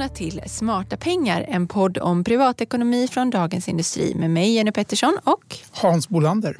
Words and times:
välkomna 0.00 0.16
till 0.16 0.42
Smarta 0.46 0.96
pengar, 0.96 1.46
en 1.48 1.68
podd 1.68 1.98
om 1.98 2.24
privatekonomi 2.24 3.08
från 3.08 3.30
Dagens 3.30 3.68
Industri 3.68 4.14
med 4.14 4.30
mig 4.30 4.54
Jenny 4.54 4.72
Pettersson 4.72 5.18
och 5.24 5.56
Hans 5.70 6.08
Bolander. 6.08 6.56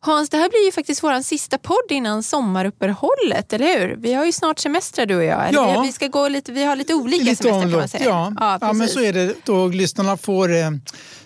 Hans, 0.00 0.30
det 0.30 0.36
här 0.36 0.48
blir 0.50 0.64
ju 0.64 0.72
faktiskt 0.72 1.02
vår 1.02 1.22
sista 1.22 1.58
podd 1.58 1.90
innan 1.90 2.22
sommaruppehållet, 2.22 3.52
eller 3.52 3.78
hur? 3.78 3.96
Vi 3.96 4.14
har 4.14 4.24
ju 4.24 4.32
snart 4.32 4.58
semester 4.58 5.06
du 5.06 5.16
och 5.16 5.24
jag. 5.24 5.52
Ja. 5.52 5.82
vi, 5.82 5.92
ska 5.92 6.08
gå 6.08 6.28
lite, 6.28 6.52
vi 6.52 6.64
har 6.64 6.76
lite 6.76 6.94
olika 6.94 7.24
Lite 7.24 7.42
semester 7.42 7.70
kan 7.70 7.78
man 7.78 7.88
säga. 7.88 8.04
ja. 8.04 8.32
Ja, 8.40 8.58
ja, 8.60 8.72
men 8.72 8.88
så 8.88 9.00
är 9.00 9.12
det. 9.12 9.34
Då 9.44 9.68
lyssnarna 9.68 10.16
får 10.16 10.54
eh, 10.56 10.70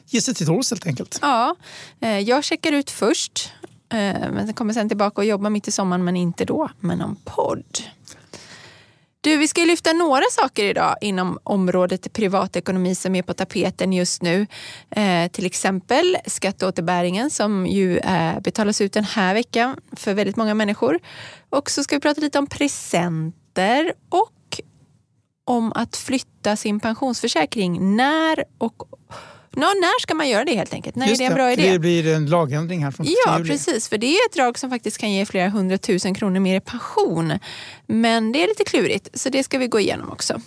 ge 0.06 0.20
sig 0.20 0.34
till 0.34 0.46
tåls 0.46 0.70
helt 0.70 0.86
enkelt. 0.86 1.18
Ja, 1.22 1.56
eh, 2.00 2.18
jag 2.18 2.44
checkar 2.44 2.72
ut 2.72 2.90
först. 2.90 3.52
eh, 3.92 3.98
Men 3.98 4.52
kommer 4.52 4.74
sen 4.74 4.88
tillbaka 4.88 5.20
och 5.20 5.24
jobbar 5.24 5.50
mitt 5.50 5.68
i 5.68 5.70
sommaren, 5.70 6.04
men 6.04 6.16
inte 6.16 6.44
då 6.44 6.68
med 6.80 6.98
någon 6.98 7.16
podd. 7.24 7.78
Du, 9.24 9.36
vi 9.36 9.48
ska 9.48 9.64
lyfta 9.64 9.92
några 9.92 10.24
saker 10.30 10.64
idag 10.64 10.96
inom 11.00 11.38
området 11.44 12.12
privatekonomi 12.12 12.94
som 12.94 13.14
är 13.14 13.22
på 13.22 13.34
tapeten 13.34 13.92
just 13.92 14.22
nu. 14.22 14.46
Eh, 14.90 15.30
till 15.30 15.46
exempel 15.46 16.16
skatteåterbäringen 16.26 17.30
som 17.30 17.66
ju 17.66 17.98
eh, 17.98 18.40
betalas 18.40 18.80
ut 18.80 18.92
den 18.92 19.04
här 19.04 19.34
veckan 19.34 19.76
för 19.92 20.14
väldigt 20.14 20.36
många 20.36 20.54
människor. 20.54 20.98
Och 21.50 21.70
så 21.70 21.82
ska 21.82 21.96
vi 21.96 22.00
prata 22.00 22.20
lite 22.20 22.38
om 22.38 22.46
presenter 22.46 23.92
och 24.08 24.60
om 25.44 25.72
att 25.74 25.96
flytta 25.96 26.56
sin 26.56 26.80
pensionsförsäkring. 26.80 27.96
När 27.96 28.44
och 28.58 28.82
Ja, 29.56 29.60
när 29.80 30.00
ska 30.02 30.14
man 30.14 30.28
göra 30.28 30.44
det 30.44 30.54
helt 30.54 30.74
enkelt? 30.74 30.96
När 30.96 31.06
Just 31.06 31.20
är 31.20 31.24
det 31.24 31.26
en 31.26 31.32
det, 31.32 31.34
bra 31.36 31.54
för 31.54 31.62
idé? 31.62 31.72
det 31.72 31.78
blir 31.78 32.06
en 32.14 32.26
lagändring 32.26 32.84
här 32.84 32.90
från 32.90 33.06
1 33.06 33.12
Ja, 33.26 33.38
juli. 33.38 33.50
precis. 33.50 33.88
För 33.88 33.98
det 33.98 34.06
är 34.06 34.26
ett 34.28 34.34
drag 34.34 34.58
som 34.58 34.70
faktiskt 34.70 34.98
kan 34.98 35.12
ge 35.12 35.26
flera 35.26 35.48
hundratusen 35.48 36.14
kronor 36.14 36.40
mer 36.40 36.56
i 36.56 36.60
pension. 36.60 37.32
Men 37.86 38.32
det 38.32 38.42
är 38.42 38.48
lite 38.48 38.64
klurigt, 38.64 39.08
så 39.14 39.28
det 39.28 39.44
ska 39.44 39.58
vi 39.58 39.66
gå 39.66 39.80
igenom 39.80 40.10
också. 40.10 40.40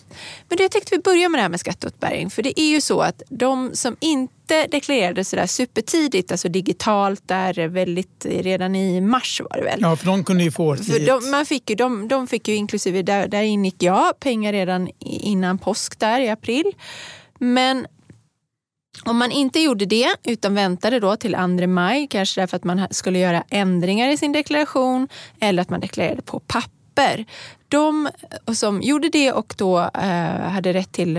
Men 0.49 0.57
det 0.57 0.69
tänkte 0.69 0.95
vi 0.95 1.02
börja 1.02 1.29
med 1.29 1.38
det 1.38 1.41
här 1.41 1.49
med 1.49 1.59
skatteåterbäring. 1.59 2.29
För 2.29 2.44
det 2.44 2.59
är 2.59 2.67
ju 2.69 2.81
så 2.81 2.99
att 3.02 3.21
de 3.29 3.71
som 3.73 3.95
inte 3.99 4.67
deklarerade 4.71 5.23
sådär 5.25 5.45
supertidigt, 5.47 6.31
alltså 6.31 6.49
digitalt, 6.49 7.22
där 7.27 7.67
väldigt, 7.67 8.25
redan 8.29 8.75
i 8.75 9.01
mars 9.01 9.41
var 9.49 9.57
det 9.57 9.63
väl? 9.63 9.79
Ja, 9.81 9.95
för 9.95 10.05
de 10.05 10.23
kunde 10.23 10.44
ju 10.44 10.51
få 10.51 10.75
För 10.75 10.83
tidigt. 10.83 11.07
de, 11.07 11.31
man 11.31 11.45
fick 11.45 11.69
ju, 11.69 11.75
de, 11.75 12.07
de 12.07 12.27
fick 12.27 12.47
ju 12.47 12.55
inklusive, 12.55 13.01
där, 13.01 13.27
där 13.27 13.41
ingick 13.44 13.83
jag 13.83 14.19
pengar 14.19 14.53
redan 14.53 14.89
innan 14.99 15.57
påsk 15.57 15.99
där 15.99 16.19
i 16.19 16.29
april. 16.29 16.72
Men 17.39 17.88
om 19.03 19.17
man 19.17 19.31
inte 19.31 19.59
gjorde 19.59 19.85
det 19.85 20.15
utan 20.23 20.55
väntade 20.55 20.99
då 20.99 21.15
till 21.15 21.33
2 21.59 21.67
maj, 21.67 22.07
kanske 22.09 22.41
därför 22.41 22.57
att 22.57 22.63
man 22.63 22.88
skulle 22.91 23.19
göra 23.19 23.43
ändringar 23.49 24.09
i 24.09 24.17
sin 24.17 24.31
deklaration 24.31 25.07
eller 25.39 25.61
att 25.61 25.69
man 25.69 25.79
deklarerade 25.79 26.21
på 26.21 26.39
papper. 26.39 27.25
De 27.67 28.09
eh, 28.47 28.53
som 28.53 28.81
gjorde 28.81 29.09
det 29.09 29.31
och 29.31 29.53
då 29.57 29.79
eh, 29.79 30.49
hade 30.49 30.73
rätt 30.73 30.91
till 30.91 31.13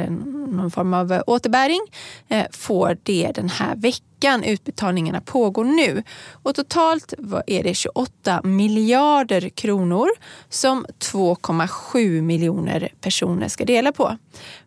någon 0.47 0.71
form 0.71 0.95
av 0.95 1.13
eh, 1.13 1.23
återbäring 1.27 1.81
eh, 2.29 2.47
får 2.51 2.99
det 3.03 3.33
den 3.35 3.49
här 3.49 3.77
veckan. 3.77 4.45
Utbetalningarna 4.45 5.21
pågår 5.21 5.65
nu. 5.65 6.03
Och 6.33 6.55
totalt 6.55 7.15
är 7.47 7.63
det 7.63 7.75
28 7.75 8.41
miljarder 8.45 9.49
kronor 9.49 10.09
som 10.49 10.87
2,7 10.99 12.21
miljoner 12.21 12.89
personer 13.01 13.49
ska 13.49 13.65
dela 13.65 13.93
på. 13.93 14.17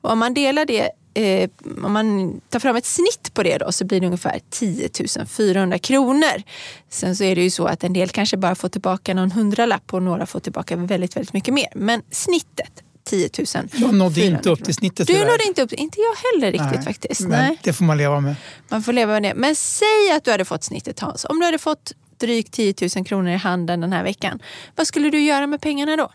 Och 0.02 0.12
om 0.12 0.20
man 0.20 0.34
delar 0.34 0.66
det 0.66 0.90
eh, 1.20 1.50
om 1.86 1.94
man 1.94 2.42
tar 2.50 2.60
fram 2.60 2.76
ett 2.76 2.86
snitt 2.86 3.34
på 3.34 3.44
det 3.44 3.58
då, 3.58 3.72
så 3.72 3.86
blir 3.86 4.00
det 4.00 4.06
ungefär 4.06 4.42
10 4.50 4.90
400 5.28 5.80
kronor. 5.80 6.44
Sen 6.90 7.16
så 7.16 7.24
är 7.24 7.36
det 7.36 7.44
ju 7.44 7.50
så 7.50 7.66
att 7.66 7.84
en 7.84 7.94
del 7.94 8.10
kanske 8.10 8.38
bara 8.38 8.56
får 8.56 8.70
tillbaka 8.70 9.14
någon 9.14 9.32
hundralapp 9.32 9.94
och 9.94 10.04
några 10.04 10.26
får 10.26 10.40
tillbaka 10.40 10.76
väldigt, 10.76 11.16
väldigt 11.16 11.34
mycket 11.34 11.54
mer. 11.54 11.68
Men 11.76 12.02
snittet 12.12 12.84
10 13.04 13.30
000. 13.38 13.46
Jag 13.74 13.94
nådde 13.94 14.16
400 14.16 14.38
inte 14.38 14.50
upp 14.50 14.64
till 14.64 14.74
snittet. 14.74 15.08
Du 15.08 15.14
nådde 15.14 15.44
inte 15.48 15.62
upp, 15.62 15.74
inte 15.74 15.98
jag 16.00 16.16
heller 16.16 16.52
riktigt 16.52 16.72
Nej, 16.76 16.84
faktiskt. 16.84 17.22
Nej, 17.28 17.58
det 17.64 17.74
får 17.74 17.86
man 17.86 17.98
leva 17.98 18.20
med. 18.20 18.36
man 18.70 18.84
får 18.84 18.94
leva 18.94 19.14
med 19.14 19.24
det. 19.24 19.34
Men 19.36 19.56
säg 19.56 20.12
att 20.16 20.24
du 20.24 20.32
hade 20.32 20.46
fått 20.46 20.64
snittet 20.64 21.00
Hans. 21.00 21.26
Om 21.26 21.40
du 21.40 21.46
hade 21.46 21.58
fått 21.58 21.94
drygt 22.18 22.54
10 22.54 22.74
000 22.96 23.06
kronor 23.06 23.32
i 23.32 23.36
handen 23.36 23.82
den 23.82 23.94
här 23.94 24.04
veckan. 24.04 24.40
Vad 24.76 24.88
skulle 24.88 25.10
du 25.10 25.22
göra 25.22 25.48
med 25.48 25.62
pengarna 25.62 25.96
då? 25.96 26.12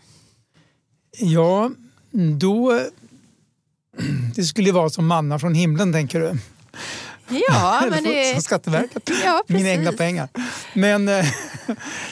Ja, 1.17 1.71
då... 2.39 2.81
Det 4.35 4.43
skulle 4.43 4.67
ju 4.67 4.73
vara 4.73 4.89
som 4.89 5.07
manna 5.07 5.39
från 5.39 5.53
himlen, 5.53 5.93
tänker 5.93 6.19
du? 6.19 6.37
Ja, 7.49 7.83
men 7.89 8.03
det, 8.03 8.33
Som 8.33 8.41
Skatteverket. 8.41 9.09
ja, 9.23 9.43
Mina 9.47 9.69
egna 9.69 9.91
pengar. 9.91 10.29
Men, 10.73 11.07
eh, 11.07 11.25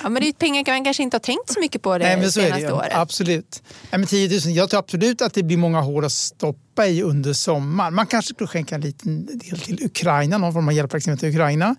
Ja, 0.03 0.09
men 0.09 0.21
det 0.21 0.27
är 0.27 0.33
pengar 0.33 0.63
man 0.67 0.83
kanske 0.83 1.03
inte 1.03 1.15
har 1.15 1.19
tänkt 1.19 1.53
så 1.53 1.59
mycket 1.59 1.81
på 1.81 1.97
det 1.97 2.05
nej, 2.05 2.17
men 2.17 2.31
så 2.31 2.39
är 2.39 2.43
det 2.43 2.49
senaste 2.49 2.73
året. 2.73 2.91
Absolut. 2.93 3.63
Nej, 3.91 3.99
men 3.99 4.07
10 4.07 4.29
000, 4.45 4.55
jag 4.55 4.69
tror 4.69 4.79
absolut 4.79 5.21
att 5.21 5.33
det 5.33 5.43
blir 5.43 5.57
många 5.57 5.81
hål 5.81 6.05
att 6.05 6.11
stoppa 6.11 6.87
i 6.87 7.01
under 7.01 7.33
sommaren. 7.33 7.93
Man 7.93 8.07
kanske 8.07 8.33
skulle 8.33 8.47
skänka 8.47 8.75
en 8.75 8.81
liten 8.81 9.25
del 9.25 9.59
till 9.59 9.85
Ukraina, 9.85 10.37
någon 10.37 10.53
form 10.53 10.67
av 10.67 10.73
hjälpverksamhet 10.73 11.19
till 11.19 11.29
Ukraina. 11.29 11.75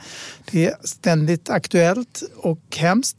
Det 0.50 0.66
är 0.66 0.75
ständigt 0.84 1.50
aktuellt 1.50 2.22
och 2.36 2.76
hemskt. 2.76 3.16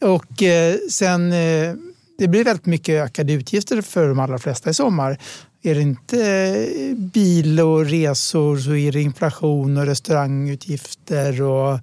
Och 0.00 0.42
eh, 0.42 0.76
sen, 0.90 1.32
eh, 1.32 1.74
det 2.18 2.28
blir 2.28 2.44
väldigt 2.44 2.66
mycket 2.66 3.04
ökade 3.04 3.32
utgifter 3.32 3.82
för 3.82 4.08
de 4.08 4.20
allra 4.20 4.38
flesta 4.38 4.70
i 4.70 4.74
sommar. 4.74 5.18
Är 5.66 5.74
det 5.74 5.80
inte 5.80 6.20
eh, 6.20 6.96
bil 6.96 7.60
och 7.60 7.86
resor 7.86 8.56
så 8.56 8.74
är 8.74 8.92
det 8.92 9.00
inflation 9.00 9.76
och 9.76 9.86
restaurangutgifter 9.86 11.42
och 11.42 11.78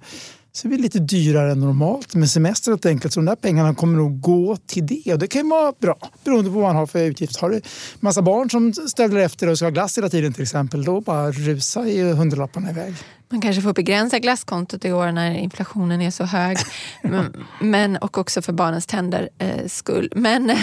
så 0.52 0.68
blir 0.68 0.78
det 0.78 0.82
lite 0.82 0.98
dyrare 0.98 1.52
än 1.52 1.60
normalt 1.60 2.14
med 2.14 2.30
semester 2.30 2.70
helt 2.70 2.86
enkelt. 2.86 3.14
Så 3.14 3.20
de 3.20 3.26
där 3.26 3.36
pengarna 3.36 3.74
kommer 3.74 3.96
nog 3.96 4.20
gå 4.20 4.56
till 4.56 4.86
det 4.86 5.12
och 5.12 5.18
det 5.18 5.26
kan 5.26 5.42
ju 5.42 5.50
vara 5.50 5.72
bra 5.80 5.98
beroende 6.24 6.50
på 6.50 6.54
vad 6.54 6.62
man 6.62 6.76
har 6.76 6.86
för 6.86 7.04
utgift. 7.04 7.36
Har 7.36 7.50
du 7.50 7.60
massa 8.00 8.22
barn 8.22 8.50
som 8.50 8.72
ställer 8.72 9.20
efter 9.20 9.48
och 9.48 9.56
ska 9.56 9.66
ha 9.66 9.70
glass 9.70 9.98
hela 9.98 10.08
tiden 10.08 10.32
till 10.32 10.42
exempel, 10.42 10.84
då 10.84 11.00
bara 11.00 11.30
rusar 11.30 11.84
ju 11.84 12.12
hundralapparna 12.12 12.70
iväg. 12.70 12.94
Man 13.32 13.40
kanske 13.40 13.62
får 13.62 13.72
begränsa 13.72 14.18
glasskontot 14.18 14.84
i 14.84 14.92
år 14.92 15.12
när 15.12 15.34
inflationen 15.34 16.00
är 16.02 16.10
så 16.10 16.24
hög. 16.24 16.56
men, 17.02 17.46
men, 17.60 17.96
och 17.96 18.18
också 18.18 18.42
för 18.42 18.52
barnens 18.52 18.86
tänder 18.86 19.28
eh, 19.38 19.66
skull. 19.66 20.12
Men, 20.16 20.46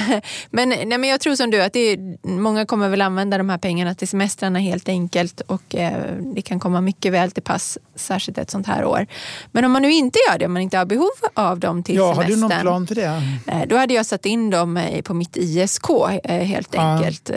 men, 0.50 0.70
nej, 0.70 0.86
men 0.98 1.04
jag 1.04 1.20
tror 1.22 1.36
som 1.36 1.52
du 1.52 1.62
att 1.64 1.74
det 1.74 1.80
är, 1.80 2.28
många 2.28 2.66
kommer 2.66 2.90
väl 2.90 3.02
använda 3.02 3.38
de 3.38 3.50
här 3.50 3.58
pengarna 3.58 3.96
till 3.96 4.08
semestrarna 4.08 4.60
helt 4.60 4.90
enkelt. 4.90 5.42
Och 5.42 5.76
eh, 5.76 6.14
det 6.36 6.42
kan 6.42 6.60
komma 6.60 6.82
mycket 6.82 7.14
väl 7.14 7.32
till 7.32 7.44
pass, 7.44 7.78
särskilt 7.96 8.38
ett 8.38 8.50
sånt 8.52 8.68
här 8.68 8.86
år. 8.86 9.08
Men 9.52 9.66
om 9.66 9.72
man 9.72 9.82
nu 9.82 9.92
inte 9.92 10.20
gör 10.30 10.38
det, 10.40 10.46
om 10.46 10.54
man 10.54 10.62
inte 10.62 10.78
har 10.78 10.86
behov 10.86 11.10
av 11.34 11.60
dem 11.60 11.84
till 11.84 11.96
Ja, 11.96 12.14
har 12.14 12.24
semestern. 12.24 12.40
du 12.50 12.56
någon 12.56 12.62
plan 12.62 12.88
för 12.88 12.96
det? 12.96 13.22
Eh, 13.48 13.62
Då 13.68 13.78
hade 13.78 13.94
jag 13.94 14.06
satt 14.06 14.26
in 14.26 14.50
dem 14.50 14.78
eh, 14.78 15.02
på 15.02 15.14
mitt 15.14 15.38
ISK 15.38 15.90
eh, 16.24 16.34
helt 16.44 16.70
Ja. 16.74 16.82
enkelt. 16.82 17.30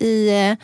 I, 0.00 0.28
eh, 0.28 0.50
eh, 0.50 0.56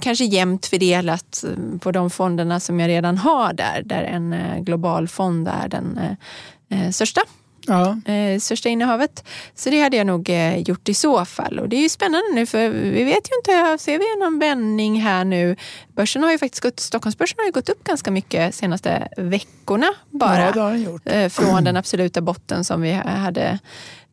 kanske 0.00 0.24
jämnt 0.24 0.66
fördelat 0.66 1.44
eh, 1.44 1.78
på 1.78 1.92
de 1.92 2.10
fonderna 2.10 2.60
som 2.60 2.80
jag 2.80 2.88
redan 2.88 3.18
har 3.18 3.52
där. 3.52 3.82
Där 3.84 4.02
en 4.02 4.32
eh, 4.32 4.58
global 4.58 5.08
fond 5.08 5.48
är 5.48 5.68
den 5.68 6.00
eh, 6.68 6.90
största. 6.90 7.20
Ja. 7.66 7.96
Största 8.40 8.68
innehavet. 8.68 9.24
Så 9.54 9.70
det 9.70 9.80
hade 9.80 9.96
jag 9.96 10.06
nog 10.06 10.30
gjort 10.56 10.88
i 10.88 10.94
så 10.94 11.24
fall. 11.24 11.58
Och 11.58 11.68
det 11.68 11.76
är 11.76 11.80
ju 11.80 11.88
spännande 11.88 12.26
nu 12.34 12.46
för 12.46 12.68
vi 12.68 13.04
vet 13.04 13.30
ju 13.30 13.36
inte, 13.36 13.78
ser 13.78 13.98
vi 13.98 14.24
någon 14.24 14.38
vändning 14.38 15.00
här 15.00 15.24
nu? 15.24 15.56
Börsen 15.96 16.22
har 16.22 16.32
ju 16.32 16.38
faktiskt 16.38 16.62
gått, 16.62 16.80
Stockholmsbörsen 16.80 17.36
har 17.38 17.46
ju 17.46 17.52
gått 17.52 17.68
upp 17.68 17.84
ganska 17.84 18.10
mycket 18.10 18.54
senaste 18.54 19.08
veckorna 19.16 19.86
bara 20.10 20.40
ja, 20.40 20.52
det 20.52 20.60
har 20.60 20.70
den 20.70 20.82
gjort. 20.82 21.32
från 21.32 21.64
den 21.64 21.76
absoluta 21.76 22.20
botten 22.20 22.64
som 22.64 22.80
vi 22.80 22.92
hade 22.92 23.58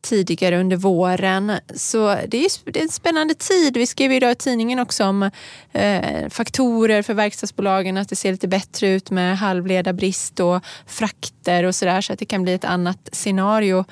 tidigare 0.02 0.60
under 0.60 0.78
våren. 0.78 1.52
Så 1.76 2.16
det 2.28 2.46
är, 2.46 2.72
det 2.72 2.80
är 2.80 2.84
en 2.84 2.90
spännande 2.90 3.34
tid. 3.34 3.78
Vi 3.78 3.86
skrev 3.86 4.12
idag 4.12 4.32
i 4.32 4.36
tidningen 4.36 4.80
också 4.80 5.06
om 5.06 5.30
eh, 5.72 6.30
faktorer 6.30 7.02
för 7.02 7.14
verkstadsbolagen, 7.14 7.98
att 7.98 8.10
det 8.10 8.16
ser 8.16 8.32
lite 8.32 8.48
bättre 8.48 8.88
ut 8.88 9.12
med 9.12 9.38
halvledarbrist 9.38 10.40
och 10.40 10.66
frakter 10.86 11.64
och 11.64 11.76
sådär 11.76 12.02
så 12.02 12.14
att 12.14 12.20
det 12.20 12.26
kan 12.26 12.44
bli 12.44 12.54
ett 12.54 12.66
annat 12.66 13.10
scenario 13.12 13.86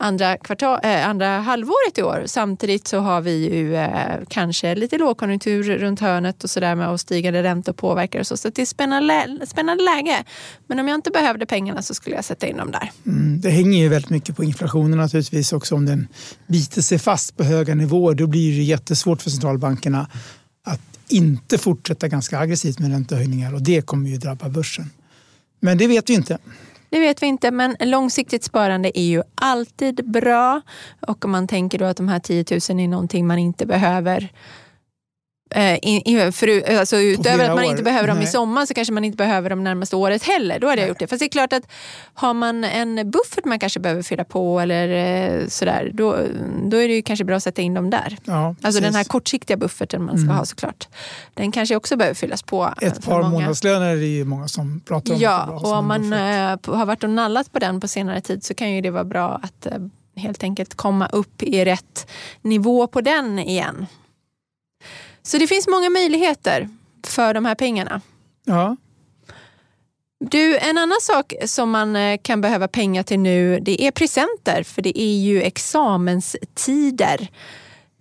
andra, 0.00 0.36
kvartal, 0.36 0.80
eh, 0.82 1.08
andra 1.08 1.26
halvåret 1.26 1.98
i 1.98 2.02
år. 2.02 2.22
Samtidigt 2.26 2.88
så 2.88 2.98
har 2.98 3.20
vi 3.20 3.56
ju 3.56 3.76
eh, 3.76 4.18
kanske 4.28 4.74
lite 4.74 4.98
lågkonjunktur 4.98 5.78
runt 5.78 6.00
hörnet 6.00 6.44
och 6.44 6.50
sådär 6.50 6.74
med 6.74 6.88
och 6.88 7.00
stigande 7.00 7.42
räntor 7.42 7.72
påverkar 7.72 8.20
och 8.20 8.26
så. 8.26 8.36
Så 8.36 8.48
det 8.48 8.58
är 8.58 8.62
ett 8.62 8.68
spännande, 8.68 9.46
spännande 9.46 9.84
läge. 9.84 10.24
Men 10.66 10.78
om 10.78 10.88
jag 10.88 10.94
inte 10.94 11.10
behövde 11.10 11.46
pengarna 11.46 11.82
så 11.82 11.94
skulle 11.94 12.16
jag 12.16 12.24
sätta 12.24 12.46
in 12.46 12.56
dem 12.56 12.70
där. 12.70 12.90
Mm, 13.06 13.40
det 13.40 13.50
hänger 13.50 13.78
ju 13.78 13.88
väldigt 13.88 14.10
mycket 14.10 14.36
på 14.36 14.44
inflationen 14.44 14.98
naturligtvis 14.98 15.52
också. 15.52 15.74
Om 15.74 15.86
den 15.86 16.08
biter 16.46 16.82
sig 16.82 16.98
fast 16.98 17.36
på 17.36 17.44
höga 17.44 17.74
nivåer 17.74 18.14
då 18.14 18.26
blir 18.26 18.56
det 18.56 18.62
jättesvårt 18.62 19.22
för 19.22 19.30
centralbankerna 19.30 20.06
att 20.64 20.80
inte 21.08 21.58
fortsätta 21.58 22.08
ganska 22.08 22.38
aggressivt 22.38 22.78
med 22.78 22.90
räntehöjningar 22.90 23.54
och 23.54 23.62
det 23.62 23.86
kommer 23.86 24.10
ju 24.10 24.16
drabba 24.16 24.48
börsen. 24.48 24.90
Men 25.60 25.78
det 25.78 25.86
vet 25.86 26.10
vi 26.10 26.14
inte. 26.14 26.38
Det 26.90 27.00
vet 27.00 27.22
vi 27.22 27.26
inte, 27.26 27.50
men 27.50 27.76
långsiktigt 27.80 28.44
sparande 28.44 28.98
är 28.98 29.04
ju 29.04 29.22
alltid 29.34 30.10
bra. 30.10 30.60
Och 31.00 31.24
om 31.24 31.30
man 31.30 31.48
tänker 31.48 31.78
då 31.78 31.84
att 31.84 31.96
de 31.96 32.08
här 32.08 32.18
10 32.18 32.44
000 32.50 32.80
är 32.80 32.88
någonting 32.88 33.26
man 33.26 33.38
inte 33.38 33.66
behöver 33.66 34.32
in, 35.82 36.02
in, 36.04 36.20
alltså, 36.78 36.96
utöver 36.96 37.44
att 37.44 37.54
man 37.56 37.64
år. 37.64 37.70
inte 37.70 37.82
behöver 37.82 38.08
dem 38.08 38.16
Nej. 38.16 38.24
i 38.24 38.30
sommar 38.30 38.66
så 38.66 38.74
kanske 38.74 38.92
man 38.94 39.04
inte 39.04 39.16
behöver 39.16 39.50
dem 39.50 39.64
närmaste 39.64 39.96
året 39.96 40.22
heller. 40.22 40.58
Då 40.58 40.68
hade 40.68 40.80
jag 40.80 40.88
gjort 40.88 40.98
det. 40.98 41.06
Fast 41.06 41.18
det 41.20 41.26
är 41.26 41.28
klart 41.28 41.52
att 41.52 41.62
har 42.14 42.34
man 42.34 42.64
en 42.64 43.10
buffert 43.10 43.44
man 43.44 43.58
kanske 43.58 43.80
behöver 43.80 44.02
fylla 44.02 44.24
på 44.24 44.60
eller 44.60 44.88
eh, 45.40 45.46
sådär, 45.46 45.90
då, 45.94 46.16
då 46.64 46.76
är 46.76 46.88
det 46.88 47.02
kanske 47.02 47.24
bra 47.24 47.36
att 47.36 47.42
sätta 47.42 47.62
in 47.62 47.74
dem 47.74 47.90
där. 47.90 48.16
Ja, 48.24 48.46
Alltså 48.48 48.62
precis. 48.62 48.78
Mm. 48.78 48.84
den 48.92 48.94
här 48.94 49.04
kortsiktiga 49.04 49.56
bufferten 49.56 50.04
man 50.04 50.18
ska 50.18 50.32
ha 50.32 50.44
såklart. 50.44 50.88
Den 51.34 51.52
kanske 51.52 51.76
också 51.76 51.96
behöver 51.96 52.14
fyllas 52.14 52.42
på. 52.42 52.64
eh, 52.82 52.88
Ett 52.88 52.94
för 53.04 53.10
par 53.10 53.22
många. 53.22 53.28
månadslöner 53.28 53.88
är 53.88 53.96
det 53.96 54.06
ju 54.06 54.24
många 54.24 54.48
som 54.48 54.80
pratar 54.80 55.14
om. 55.14 55.20
Ja, 55.20 55.46
och 55.46 55.72
om 55.72 55.86
man 55.88 56.10
buffert. 56.10 56.68
eh, 56.68 56.76
har 56.78 56.86
varit 56.86 57.04
och 57.04 57.10
nallat 57.10 57.52
på 57.52 57.58
den 57.58 57.80
på 57.80 57.88
senare 57.88 58.20
tid 58.20 58.44
så 58.44 58.54
kan 58.54 58.70
ju 58.72 58.80
det 58.80 58.90
vara 58.90 59.04
bra 59.04 59.40
att 59.42 59.66
eh, 59.66 59.72
helt 60.16 60.42
enkelt 60.42 60.74
komma 60.74 61.06
upp 61.06 61.42
i 61.42 61.64
rätt 61.64 62.10
nivå 62.42 62.86
på 62.86 63.00
den 63.00 63.38
igen. 63.38 63.86
Så 65.30 65.38
det 65.38 65.46
finns 65.46 65.68
många 65.68 65.90
möjligheter 65.90 66.68
för 67.06 67.34
de 67.34 67.44
här 67.44 67.54
pengarna. 67.54 68.00
Ja, 68.44 68.76
Du, 70.30 70.58
en 70.58 70.78
annan 70.78 70.98
sak 71.00 71.32
som 71.46 71.70
man 71.70 71.96
eh, 71.96 72.18
kan 72.22 72.40
behöva 72.40 72.68
pengar 72.68 73.02
till 73.02 73.18
nu 73.20 73.60
det 73.60 73.82
är 73.86 73.90
presenter 73.90 74.62
för 74.62 74.82
det 74.82 75.00
är 75.00 75.18
ju 75.18 75.42
examenstider. 75.42 77.28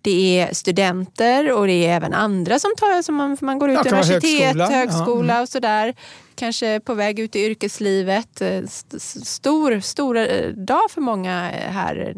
Det 0.02 0.40
är 0.40 0.54
studenter 0.54 1.52
och 1.52 1.68
det 1.68 1.74
är 1.88 1.96
även 1.96 2.14
andra 2.14 2.60
som 2.60 2.72
tar, 2.78 3.02
som 3.02 3.16
man, 3.16 3.38
man 3.42 3.60
går 3.60 3.70
ut 3.70 3.75
Ja, 3.86 3.92
universitet, 3.92 4.42
högskola. 4.46 4.70
högskola, 4.70 5.28
Ja, 5.28 5.34
mm. 5.34 5.42
och 5.44 5.50
sådär. 5.50 5.96
Kanske 6.36 6.80
på 6.80 6.94
väg 6.94 7.20
ut 7.20 7.36
i 7.36 7.40
yrkeslivet. 7.46 8.42
Eh, 8.42 8.48
st- 8.64 9.00
Stor, 9.25 9.80
stor 9.80 10.18
eh, 10.18 10.48
dag 10.50 10.92
för 10.92 11.02
många 11.02 11.50
här 11.52 12.16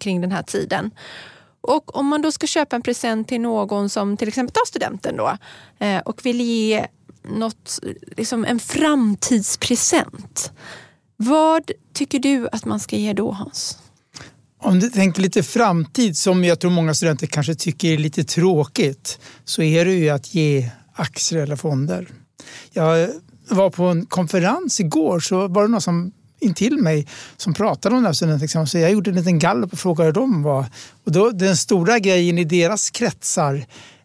kring 0.00 0.20
den 0.20 0.32
här 0.32 0.42
tiden. 0.42 0.90
Och 1.62 1.96
om 1.96 2.06
man 2.06 2.22
då 2.22 2.32
ska 2.32 2.46
köpa 2.46 2.76
en 2.76 2.82
present 2.82 3.28
till 3.28 3.40
någon 3.40 3.88
som 3.88 4.16
till 4.16 4.28
exempel 4.28 4.54
tar 4.54 4.66
studenten 4.66 5.16
då 5.16 5.36
eh, 5.78 5.98
och 5.98 6.26
vill 6.26 6.40
ge 6.40 6.86
något, 7.22 7.78
liksom 8.16 8.44
en 8.44 8.58
framtidspresent. 8.58 10.52
Vad 11.16 11.70
tycker 11.94 12.18
du 12.18 12.48
att 12.52 12.64
man 12.64 12.80
ska 12.80 12.96
ge 12.96 13.12
då 13.12 13.30
Hans? 13.30 13.78
Om 14.62 14.80
du 14.80 14.90
tänker 14.90 15.22
lite 15.22 15.42
framtid 15.42 16.16
som 16.16 16.44
jag 16.44 16.60
tror 16.60 16.70
många 16.70 16.94
studenter 16.94 17.26
kanske 17.26 17.54
tycker 17.54 17.92
är 17.92 17.98
lite 17.98 18.24
tråkigt 18.24 19.18
så 19.44 19.62
är 19.62 19.84
det 19.84 19.94
ju 19.94 20.08
att 20.08 20.34
ge 20.34 20.70
aktier 20.94 21.42
eller 21.42 21.56
fonder. 21.56 22.08
Jag 22.72 23.10
var 23.48 23.70
på 23.70 23.84
en 23.84 24.06
konferens 24.06 24.80
igår 24.80 25.20
så 25.20 25.48
var 25.48 25.62
det 25.62 25.68
någon 25.68 25.80
som 25.80 26.12
intill 26.42 26.78
mig 26.78 27.06
som 27.36 27.54
pratade 27.54 27.94
om 27.94 28.02
det 28.02 28.08
här 28.08 28.12
studentexamen. 28.14 28.66
Så 28.66 28.78
jag 28.78 28.92
gjorde 28.92 29.10
en 29.10 29.16
liten 29.16 29.38
gallup 29.38 29.72
och 29.72 29.78
frågade 29.78 30.12
dem 30.12 30.42
vad. 30.42 30.64
Och 31.04 31.12
då, 31.12 31.30
den 31.30 31.56
stora 31.56 31.98
grejen 31.98 32.38
i 32.38 32.44
deras 32.44 32.90
kretsar 32.90 33.54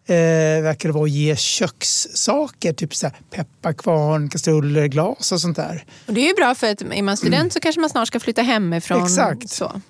eh, 0.06 0.62
verkar 0.62 0.88
vara 0.88 1.04
att 1.04 1.10
ge 1.10 1.36
kökssaker, 1.36 2.72
typ 2.72 2.94
så 2.94 3.06
här 3.06 3.16
pepparkvarn, 3.30 4.28
kastruller, 4.28 4.86
glas 4.86 5.32
och 5.32 5.40
sånt 5.40 5.56
där. 5.56 5.84
Och 6.06 6.14
det 6.14 6.20
är 6.20 6.28
ju 6.28 6.34
bra 6.34 6.54
för 6.54 6.70
att 6.70 6.82
är 6.82 7.02
man 7.02 7.16
student 7.16 7.52
så 7.52 7.60
kanske 7.60 7.80
man 7.80 7.90
snart 7.90 8.08
ska 8.08 8.20
flytta 8.20 8.42
hemifrån. 8.42 9.02
Exakt. 9.02 9.50
Så. 9.50 9.80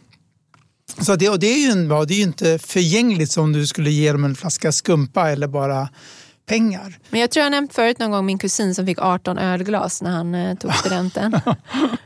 Så 1.01 1.17
det, 1.17 1.29
och 1.29 1.39
det 1.39 1.47
är 1.47 1.59
ju 1.59 1.71
en, 1.71 1.89
det 1.89 2.15
är 2.15 2.17
ju 2.17 2.23
inte 2.23 2.59
förgängligt 2.59 3.33
som 3.33 3.53
du 3.53 3.67
skulle 3.67 3.91
ge 3.91 4.13
dem 4.13 4.25
en 4.25 4.35
flaska 4.35 4.73
skumpa 4.73 5.31
eller 5.31 5.47
bara 5.47 5.89
pengar. 6.49 6.99
Men 7.11 7.21
jag 7.21 7.31
tror 7.31 7.43
jag 7.45 7.51
nämnt 7.51 7.75
förut 7.75 7.99
någon 7.99 8.11
gång 8.11 8.27
min 8.27 8.39
kusin 8.39 8.75
som 8.75 8.87
fick 8.87 8.99
18 9.03 9.39
ölglas 9.39 10.03
när 10.03 10.11
han 10.11 10.35
eh, 10.35 10.55
tog 10.57 10.75
studenten. 10.75 11.41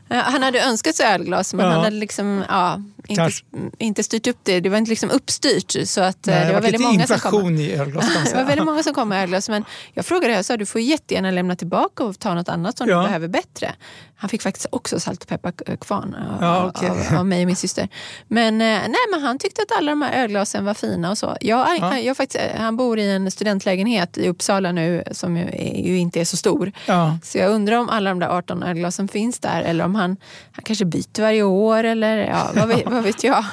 Eh, 0.08 0.18
han 0.18 0.42
hade 0.42 0.60
önskat 0.62 0.94
sig 0.96 1.06
ölglas 1.06 1.54
men 1.54 1.66
Ja. 1.66 1.72
han 1.72 1.84
hade 1.84 1.96
liksom, 1.96 2.44
ja, 2.48 2.80
Kanske. 3.08 3.44
inte 3.78 4.02
styrt 4.02 4.26
upp 4.26 4.38
det. 4.42 4.60
Det 4.60 4.68
var 4.68 4.78
inte 4.78 4.90
liksom 4.90 5.10
uppstyrt. 5.10 5.88
Så 5.88 6.00
att, 6.00 6.28
eh, 6.28 6.34
Nej, 6.34 6.46
det 6.46 6.52
var 6.52 6.60
väldigt 6.70 6.80
många 6.80 7.06
som 7.06 7.18
kom. 7.18 7.56
i 7.56 7.72
ölglas 7.72 8.06
Det 8.30 8.36
var 8.36 8.44
väldigt 8.44 8.66
många 8.66 8.82
som 8.82 8.94
kom 8.94 9.08
med 9.08 9.22
ölglas. 9.22 9.48
Men 9.48 9.64
jag 9.94 10.06
frågade, 10.06 10.34
jag 10.34 10.44
sa 10.44 10.56
du 10.56 10.66
får 10.66 10.80
jättegärna 10.80 11.30
lämna 11.30 11.56
tillbaka 11.56 12.04
och 12.04 12.18
ta 12.18 12.34
något 12.34 12.48
annat 12.48 12.78
som 12.78 12.88
Ja. 12.88 12.98
du 12.98 13.04
behöver 13.06 13.28
bättre. 13.28 13.74
Han 14.16 14.28
fick 14.28 14.42
faktiskt 14.42 14.66
också 14.70 15.00
salt 15.00 15.22
och 15.22 15.28
pepparkvarn 15.28 16.14
av, 16.14 16.42
Ja, 16.42 16.72
okej. 16.74 16.90
av, 16.90 17.18
av 17.18 17.26
mig 17.26 17.40
och 17.42 17.46
min 17.46 17.56
syster. 17.56 17.88
Men, 18.28 18.54
eh, 18.60 18.66
nej, 18.66 18.94
men 19.12 19.22
han 19.22 19.38
tyckte 19.38 19.62
att 19.62 19.78
alla 19.78 19.92
de 19.92 20.02
här 20.02 20.22
ölglasen 20.22 20.64
var 20.64 20.74
fina 20.74 21.10
och 21.10 21.18
så. 21.18 21.36
Jag, 21.40 21.64
han, 21.64 22.04
jag 22.04 22.16
faktiskt, 22.16 22.44
eh, 22.54 22.60
han 22.60 22.76
bor 22.76 22.98
i 22.98 23.10
en 23.10 23.30
studentlägenhet 23.30 24.18
i 24.18 24.28
Uppsala 24.28 24.72
nu 24.72 25.02
som 25.12 25.36
ju, 25.36 25.44
ju 25.82 25.98
inte 25.98 26.20
är 26.20 26.24
så 26.24 26.36
stor. 26.36 26.72
Ja. 26.86 27.18
Så 27.22 27.38
jag 27.38 27.50
undrar 27.50 27.76
om 27.76 27.88
alla 27.88 28.10
de 28.10 28.18
där 28.18 28.28
18 28.28 28.62
ölglasen 28.62 29.08
finns 29.08 29.38
där 29.38 29.62
eller 29.62 29.84
om 29.84 29.94
han, 29.94 30.16
han 30.52 30.64
kanske 30.64 30.84
byter 30.84 31.20
varje 31.22 31.42
år 31.42 31.84
eller 31.84 32.16
ja, 32.18 32.50
vad, 32.54 32.91
vad 32.92 33.02
vet 33.02 33.24
jag. 33.24 33.44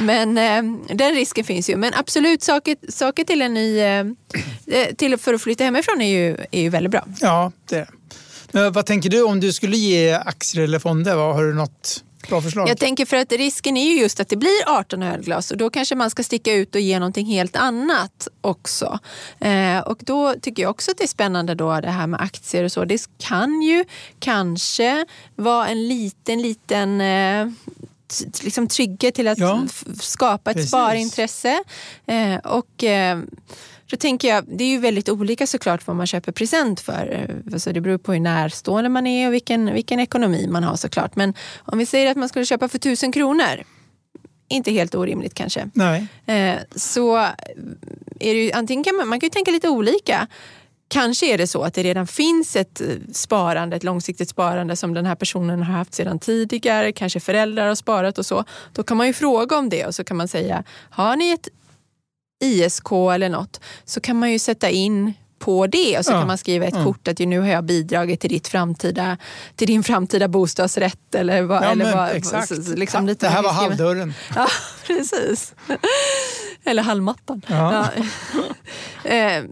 Men 0.00 0.38
eh, 0.38 0.62
den 0.94 1.14
risken 1.14 1.44
finns 1.44 1.70
ju. 1.70 1.76
Men 1.76 1.92
absolut, 1.94 2.42
saker, 2.42 2.76
saker 2.88 3.24
till 3.24 3.42
en 3.42 3.54
ny... 3.54 3.78
Eh, 3.78 4.04
till, 4.96 5.16
för 5.16 5.34
att 5.34 5.42
flytta 5.42 5.64
hemifrån 5.64 6.00
är 6.00 6.08
ju, 6.08 6.36
är 6.50 6.60
ju 6.60 6.68
väldigt 6.68 6.90
bra. 6.90 7.04
ja, 7.20 7.52
det 7.68 7.76
är. 7.76 7.88
Men 8.52 8.72
vad 8.72 8.86
tänker 8.86 9.10
du 9.10 9.22
om 9.22 9.40
du 9.40 9.52
skulle 9.52 9.76
ge 9.76 10.12
aktier 10.12 10.64
eller 10.64 10.78
fonder? 10.78 11.16
Vad, 11.16 11.34
har 11.34 11.44
du 11.44 11.54
något 11.54 12.04
bra 12.28 12.42
förslag? 12.42 12.68
Jag 12.68 12.78
tänker 12.78 13.06
för 13.06 13.16
att 13.16 13.32
risken 13.32 13.76
är 13.76 13.84
ju 13.84 14.00
just 14.00 14.20
att 14.20 14.28
det 14.28 14.36
blir 14.36 14.62
18 14.66 15.02
ölglas 15.02 15.50
och 15.50 15.56
då 15.56 15.70
kanske 15.70 15.94
man 15.94 16.10
ska 16.10 16.22
sticka 16.22 16.52
ut 16.52 16.74
och 16.74 16.80
ge 16.80 16.98
någonting 16.98 17.26
helt 17.26 17.56
annat 17.56 18.28
också. 18.40 18.98
Eh, 19.40 19.78
och 19.78 19.98
då 20.00 20.34
tycker 20.42 20.62
jag 20.62 20.70
också 20.70 20.90
att 20.90 20.98
det 20.98 21.04
är 21.04 21.08
spännande 21.08 21.54
då 21.54 21.80
det 21.80 21.90
här 21.90 22.06
med 22.06 22.20
aktier 22.20 22.64
och 22.64 22.72
så. 22.72 22.84
Det 22.84 23.06
kan 23.18 23.62
ju 23.62 23.84
kanske 24.18 25.06
vara 25.36 25.68
en 25.68 25.88
liten, 25.88 26.42
liten 26.42 27.00
eh, 27.00 27.46
liksom 28.42 28.68
trygghet 28.68 29.14
till 29.14 29.28
att 29.28 29.38
Ja, 29.38 29.66
skapa 30.00 30.50
ett 30.50 30.56
precis. 30.56 30.70
sparintresse. 30.70 31.62
Eh, 32.06 32.36
och 32.36 32.84
eh, 32.84 33.18
då 33.90 33.96
tänker 33.96 34.28
jag, 34.28 34.44
det 34.58 34.64
är 34.64 34.68
ju 34.68 34.78
väldigt 34.78 35.08
olika 35.08 35.46
såklart 35.46 35.86
vad 35.86 35.96
man 35.96 36.06
köper 36.06 36.32
present 36.32 36.80
för. 36.80 37.12
Eh, 37.28 37.52
Alltså 37.52 37.72
det 37.72 37.80
beror 37.80 37.98
på 37.98 38.12
hur 38.12 38.20
närstående 38.20 38.90
man 38.90 39.06
är 39.06 39.26
och 39.28 39.34
vilken, 39.34 39.74
vilken 39.74 40.00
ekonomi 40.00 40.46
man 40.50 40.64
har 40.64 40.76
såklart. 40.76 41.16
Men 41.16 41.34
om 41.58 41.78
vi 41.78 41.86
säger 41.86 42.10
att 42.10 42.16
man 42.16 42.28
skulle 42.28 42.44
köpa 42.46 42.68
för 42.68 42.78
tusen 42.78 43.12
kronor, 43.12 43.64
inte 44.48 44.72
helt 44.72 44.94
orimligt 44.94 45.34
kanske. 45.34 45.70
Nej. 45.74 46.06
Eh, 46.26 46.54
så 46.76 47.16
är 47.16 48.34
det 48.34 48.44
ju, 48.44 48.52
antingen 48.52 48.84
kan 48.84 48.96
man, 48.96 49.08
man 49.08 49.20
kan 49.20 49.26
ju 49.26 49.30
tänka 49.30 49.50
lite 49.50 49.68
olika. 49.68 50.26
Kanske 50.92 51.26
är 51.34 51.38
det 51.38 51.46
så 51.46 51.62
att 51.62 51.74
det 51.74 51.82
redan 51.82 52.06
finns 52.06 52.56
ett 52.56 52.80
eh, 52.80 52.86
sparande, 53.12 53.76
ett 53.76 53.84
långsiktigt 53.84 54.28
sparande 54.28 54.76
som 54.76 54.94
den 54.94 55.06
här 55.06 55.14
personen 55.14 55.62
har 55.62 55.74
haft 55.74 55.94
sedan 55.94 56.18
tidigare. 56.18 56.92
Kanske 56.92 57.20
föräldrar 57.20 57.68
har 57.68 57.74
sparat 57.74 58.18
och 58.18 58.26
så. 58.26 58.44
Då 58.72 58.82
kan 58.82 58.96
man 58.96 59.06
ju 59.06 59.12
fråga 59.12 59.56
om 59.58 59.68
det 59.68 59.86
och 59.86 59.94
så 59.94 60.04
kan 60.04 60.16
man 60.16 60.28
säga, 60.28 60.64
har 60.90 61.16
ni 61.16 61.30
ett 61.32 61.48
ISK 62.44 62.92
eller 63.14 63.28
något 63.28 63.60
så 63.84 64.00
kan 64.00 64.18
man 64.18 64.32
ju 64.32 64.38
sätta 64.38 64.70
in 64.70 65.12
på 65.38 65.66
det 65.66 65.98
och 65.98 66.04
så 66.04 66.12
Ja. 66.12 66.18
kan 66.18 66.26
man 66.26 66.38
skriva 66.38 66.66
ett 66.66 66.72
Mm. 66.74 66.84
kort 66.86 67.08
att 67.08 67.20
ju 67.20 67.26
nu 67.26 67.40
har 67.40 67.48
jag 67.48 67.64
bidragit 67.64 68.20
till, 68.20 68.30
ditt 68.30 68.48
framtida, 68.48 69.16
till 69.56 69.66
din 69.66 69.82
framtida 69.82 70.28
bostadsrätt. 70.28 71.14
Eller 71.14 71.42
vad, 71.42 71.62
Ja, 71.64 71.70
eller 71.70 71.84
men 71.84 71.96
vad, 71.96 72.10
exakt. 72.10 72.50
liksom 72.50 73.06
lite 73.06 73.26
det 73.26 73.30
här 73.30 73.42
var 73.42 73.50
halvdörren. 73.52 74.14
Ja, 74.36 74.46
precis. 74.86 75.54
Eller 76.64 76.82
halmmattan. 76.82 77.42
Ja. 77.46 77.72
Ja. 77.72 78.02
Eh, 79.04 79.42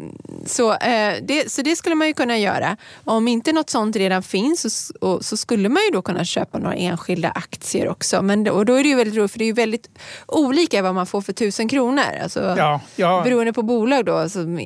så, 0.46 0.72
eh, 0.74 1.14
det, 1.22 1.52
så 1.52 1.62
det 1.62 1.76
skulle 1.76 1.94
man 1.94 2.06
ju 2.06 2.12
kunna 2.14 2.38
göra. 2.38 2.76
Om 3.04 3.28
inte 3.28 3.52
något 3.52 3.70
sånt 3.70 3.96
redan 3.96 4.22
finns 4.22 4.90
och, 5.00 5.24
så 5.24 5.36
skulle 5.36 5.68
man 5.68 5.82
ju 5.82 5.90
då 5.92 6.02
kunna 6.02 6.24
köpa 6.24 6.58
några 6.58 6.74
enskilda 6.74 7.30
aktier 7.30 7.88
också. 7.88 8.22
Men, 8.22 8.48
och 8.48 8.66
då 8.66 8.74
är 8.74 8.82
det 8.82 8.88
ju 8.88 8.94
väldigt 8.94 9.16
roligt 9.16 9.32
för 9.32 9.38
det 9.38 9.44
är 9.44 9.46
ju 9.46 9.52
väldigt 9.52 9.88
olika 10.26 10.82
vad 10.82 10.94
man 10.94 11.06
får 11.06 11.20
för 11.20 11.32
tusen 11.32 11.68
kronor. 11.68 12.02
Alltså, 12.22 12.54
Ja, 12.58 12.80
ja. 12.96 13.22
Beroende 13.24 13.52
på 13.52 13.62
bolag 13.62 14.04
då. 14.04 14.28
Så 14.28 14.58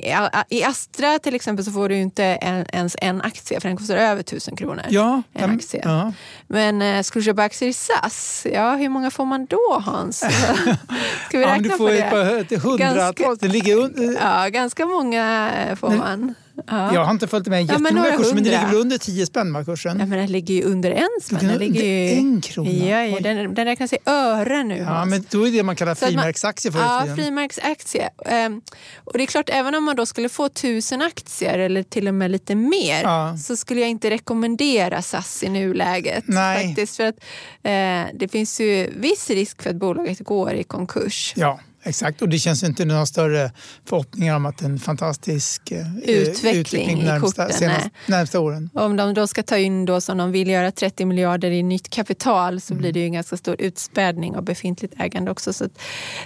i, 0.49 0.63
Astra 0.63 1.19
till 1.19 1.35
exempel 1.35 1.65
så 1.65 1.71
får 1.71 1.89
du 1.89 1.95
ju 1.95 2.01
inte 2.01 2.23
en, 2.23 2.65
ens 2.73 2.95
en 3.01 3.21
aktie 3.21 3.59
för 3.59 3.67
den 3.69 3.77
kostar 3.77 3.97
över 3.97 4.23
tusen 4.23 4.55
kronor. 4.55 4.83
Ja, 4.89 5.21
En 5.33 5.49
ja, 5.49 5.55
aktie. 5.55 5.81
Ja. 5.83 6.13
Men 6.47 6.81
eh, 6.81 7.01
ska 7.01 7.19
du 7.19 7.25
köpa 7.25 7.41
aktier 7.43 7.69
i 7.69 7.73
SAS? 7.73 8.47
Ja, 8.53 8.75
hur 8.75 8.89
många 8.89 9.11
får 9.11 9.25
man 9.25 9.45
då 9.45 9.81
Hans? 9.85 10.17
Ska 11.27 11.37
vi 11.37 11.43
Ja, 11.43 11.49
räkna 11.49 11.51
men 11.53 11.63
du 11.63 11.69
på 11.69 11.77
får 11.77 11.89
det? 11.89 12.09
Ett 12.39 12.63
hundratals. 12.63 13.39
Det 13.39 13.47
ligger 13.47 13.75
under, 13.75 14.17
Ja, 14.21 14.47
ganska 14.49 14.85
många 14.85 15.51
eh, 15.69 15.75
får 15.75 15.89
Men- 15.89 15.97
man. 15.97 16.33
Ja. 16.67 16.93
Jag 16.93 17.03
har 17.05 17.11
inte 17.11 17.27
följt 17.27 17.47
med 17.47 17.61
Ja, 17.61 17.65
men 17.65 17.83
jättenoga 17.83 18.01
några 18.03 18.17
kursen, 18.17 18.35
men 18.35 18.43
det 18.43 18.49
ligger 18.49 18.67
väl 18.67 18.75
under 18.75 18.97
10 18.97 19.25
spänn? 19.25 19.65
Ja, 19.83 19.95
men 19.95 20.09
den 20.09 20.31
ligger 20.31 20.53
ju 20.53 20.63
under 20.63 20.91
en 20.91 21.07
spänn. 21.21 21.39
Den 21.47 21.57
ligger 21.57 21.83
ju... 21.83 22.09
en 22.17 22.41
krona? 22.41 22.69
Ja, 22.69 23.03
ja, 23.05 23.19
den, 23.19 23.53
den 23.53 23.65
räknas 23.65 23.93
i 23.93 23.97
öre 24.05 24.63
nu. 24.63 24.77
Ja, 24.77 25.05
men 25.05 25.25
då 25.31 25.47
är 25.47 25.51
det 25.51 25.63
man 25.63 25.75
kallar 25.75 25.95
frimärksaktier 25.95 26.71
förr 26.71 26.79
Ja, 26.79 27.05
frimärksaktie. 27.15 28.09
Ehm, 28.25 28.61
och 29.03 29.17
det 29.17 29.23
är 29.23 29.27
klart, 29.27 29.49
även 29.49 29.75
om 29.75 29.83
man 29.83 29.95
då 29.95 30.05
skulle 30.05 30.29
få 30.29 30.49
tusen 30.49 31.01
aktier 31.01 31.59
eller 31.59 31.83
till 31.83 32.07
och 32.07 32.13
med 32.13 32.31
lite 32.31 32.55
mer 32.55 33.01
Ja. 33.03 33.37
så 33.37 33.55
skulle 33.55 33.79
jag 33.81 33.89
inte 33.89 34.09
rekommendera 34.09 35.01
SAS 35.01 35.43
i 35.43 35.49
nuläget. 35.49 36.23
Nej. 36.27 36.67
Faktiskt, 36.67 36.97
för 36.97 37.03
att 37.03 37.15
eh, 37.63 38.15
det 38.19 38.27
finns 38.31 38.59
ju 38.61 38.89
viss 38.95 39.29
risk 39.29 39.61
för 39.61 39.69
att 39.69 39.75
bolaget 39.75 40.19
går 40.19 40.53
i 40.53 40.63
konkurs. 40.63 41.33
Ja, 41.35 41.59
exakt. 41.85 42.21
Och 42.21 42.29
det 42.29 42.39
känns 42.39 42.63
inte 42.63 42.85
några 42.85 43.05
större 43.05 43.51
förhoppningar 43.85 44.35
om 44.35 44.45
att 44.45 44.61
en 44.61 44.79
fantastisk 44.79 45.71
eh, 45.71 45.97
Utveckling 45.97 46.59
utveckling 46.59 47.03
närmsta, 47.05 47.43
korten, 47.43 47.57
senaste, 47.59 47.89
nej. 48.05 48.17
närmsta 48.17 48.39
åren. 48.39 48.69
Om 48.73 48.95
de 48.95 49.13
då 49.13 49.27
ska 49.27 49.43
ta 49.43 49.57
in 49.57 49.85
då 49.85 50.01
som 50.01 50.17
de 50.17 50.31
vill 50.31 50.49
göra 50.49 50.71
30 50.71 51.05
miljarder 51.05 51.51
i 51.51 51.63
nytt 51.63 51.89
kapital 51.89 52.61
så 52.61 52.73
Mm. 52.73 52.81
blir 52.81 52.91
det 52.93 52.99
ju 52.99 53.05
en 53.05 53.13
ganska 53.13 53.37
stor 53.37 53.55
utspädning 53.59 54.35
av 54.35 54.43
befintligt 54.43 54.93
ägande 54.99 55.31
också. 55.31 55.53
Så, 55.53 55.65
att, 55.65 55.71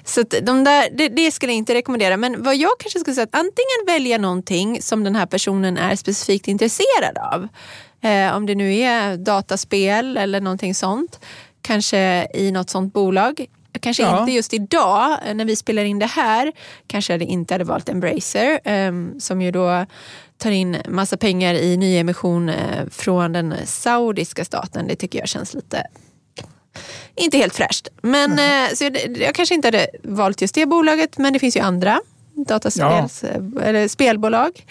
så 0.05 0.21
att 0.21 0.33
de 0.43 0.63
där, 0.63 0.89
det, 0.97 1.07
det 1.07 1.31
skulle 1.31 1.51
jag 1.51 1.57
inte 1.57 1.73
rekommendera. 1.73 2.17
Men 2.17 2.43
vad 2.43 2.55
jag 2.55 2.71
kanske 2.79 2.99
skulle 2.99 3.15
säga 3.15 3.23
att 3.23 3.35
antingen 3.35 3.85
välja 3.87 4.17
någonting 4.17 4.81
som 4.81 5.03
den 5.03 5.15
här 5.15 5.25
personen 5.25 5.77
är 5.77 5.95
specifikt 5.95 6.47
intresserad 6.47 7.17
av. 7.33 7.47
Eh, 8.01 8.35
om 8.35 8.45
det 8.45 8.55
nu 8.55 8.75
är 8.75 9.17
dataspel 9.17 10.17
eller 10.17 10.41
någonting 10.41 10.75
sånt. 10.75 11.19
Kanske 11.61 12.27
i 12.33 12.51
något 12.51 12.69
sånt 12.69 12.93
bolag. 12.93 13.45
Kanske 13.79 14.03
Ja. 14.03 14.19
inte 14.19 14.31
just 14.31 14.53
idag 14.53 15.17
eh, 15.25 15.33
när 15.35 15.45
vi 15.45 15.55
spelar 15.55 15.83
in 15.85 15.99
det 15.99 16.05
här. 16.05 16.51
Kanske 16.87 17.13
hade 17.13 17.25
inte 17.25 17.53
hade 17.53 17.63
valt 17.63 17.89
Embracer 17.89 18.59
eh, 18.63 18.91
som 19.19 19.41
ju 19.41 19.51
då 19.51 19.85
tar 20.37 20.51
in 20.51 20.77
massa 20.87 21.17
pengar 21.17 21.53
i 21.53 21.77
nyemission 21.77 22.49
eh, 22.49 22.85
från 22.91 23.33
den 23.33 23.53
saudiska 23.65 24.45
staten. 24.45 24.87
Det 24.87 24.95
tycker 24.95 25.19
jag 25.19 25.27
känns 25.27 25.53
lite 25.53 25.83
inte 27.15 27.37
helt 27.37 27.55
fräscht. 27.55 27.87
Men, 28.01 28.31
eh, 28.39 28.73
så 28.75 28.83
jag, 28.83 29.17
jag 29.17 29.35
kanske 29.35 29.55
inte 29.55 29.67
hade 29.67 29.87
valt 30.03 30.41
just 30.41 30.55
det 30.55 30.65
bolaget 30.65 31.17
men 31.17 31.33
det 31.33 31.39
finns 31.39 31.57
ju 31.57 31.59
andra 31.61 31.99
dataspels, 32.47 33.23
eller 33.63 33.87
spelbolag. 33.87 34.65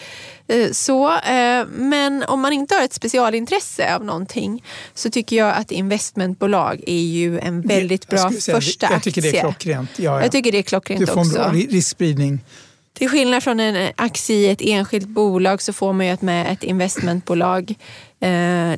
Eh, 0.48 0.70
Så, 0.72 1.08
eh, 1.12 1.66
men 1.70 2.24
om 2.28 2.40
man 2.40 2.52
inte 2.52 2.74
har 2.74 2.82
ett 2.84 2.92
specialintresse 2.92 3.94
av 3.94 4.04
någonting 4.04 4.64
så 4.94 5.10
tycker 5.10 5.36
jag 5.36 5.56
att 5.56 5.70
investmentbolag 5.70 6.80
är 6.86 7.00
ju 7.02 7.38
en 7.38 7.60
väldigt 7.62 8.08
bra 8.08 8.30
säga, 8.32 8.54
första 8.56 8.92
Jag 8.92 9.02
tycker 9.02 9.22
det 9.22 9.28
är 9.28 9.30
aktie. 9.30 9.40
klockrent. 9.40 9.90
Ja, 9.96 10.02
ja. 10.16 10.22
Jag 10.22 10.32
tycker 10.32 10.52
det 10.52 10.58
är 10.58 10.62
Du 10.62 10.68
klockrent 10.68 11.08
får 11.08 11.12
en 11.20 11.26
också. 11.26 11.34
bra 11.34 11.48
ri- 11.52 11.68
riskspridning. 11.70 12.40
Till 12.94 13.08
skillnad 13.08 13.42
från 13.42 13.60
en 13.60 13.92
aktie 13.96 14.36
i 14.36 14.48
ett 14.48 14.60
enskilt 14.62 15.08
bolag 15.08 15.62
så 15.62 15.72
får 15.72 15.92
man 15.92 16.06
ju 16.06 16.16
med 16.20 16.52
ett 16.52 16.64
investmentbolag 16.64 17.74
eh, 18.20 18.72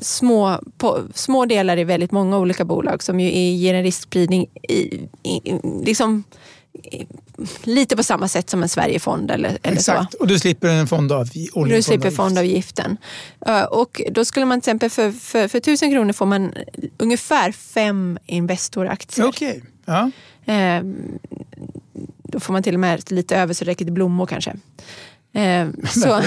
små, 0.00 0.60
på, 0.78 1.00
små 1.14 1.46
delar 1.46 1.76
i 1.78 1.84
väldigt 1.84 2.12
många 2.12 2.38
olika 2.38 2.64
bolag 2.64 3.02
som 3.02 3.20
ju 3.20 3.28
är, 3.28 3.52
ger 3.52 3.74
en 3.74 3.82
riskspridning 3.82 4.46
i, 4.68 4.74
i, 5.22 5.58
liksom, 5.84 6.24
lite 7.62 7.96
på 7.96 8.02
samma 8.02 8.28
sätt 8.28 8.50
som 8.50 8.62
en 8.62 8.68
Sverigefond 8.68 9.30
eller, 9.30 9.58
eller 9.62 9.80
så. 9.80 9.92
Exakt. 9.92 10.14
Och 10.14 10.26
du 10.26 10.38
slipper 10.38 10.68
en 10.68 10.86
fondavgift. 10.86 11.54
Du 11.68 11.82
slipper 11.82 12.10
fondavgiften. 12.10 12.96
Eh, 13.46 13.62
Och 13.62 14.00
då 14.10 14.24
skulle 14.24 14.46
man 14.46 14.60
till 14.60 14.68
exempel 14.70 14.90
för, 14.90 15.12
för, 15.12 15.48
för 15.48 15.58
1000 15.58 15.90
kronor 15.90 16.12
får 16.12 16.26
man 16.26 16.52
ungefär 16.98 17.52
fem 17.52 18.18
Investor-aktier. 18.26 19.26
Okej. 19.26 19.62
Ja. 19.84 20.10
Eh, 20.52 20.82
då 22.22 22.40
får 22.40 22.52
man 22.52 22.62
till 22.62 22.74
och 22.74 22.80
med 22.80 23.12
lite 23.12 23.36
över 23.36 23.54
så 23.54 23.64
det 23.64 23.70
räcker 23.70 23.84
till 23.84 23.94
blommor 23.94 24.26
kanske. 24.26 24.56
Eh, 25.34 25.68
så, 25.90 26.08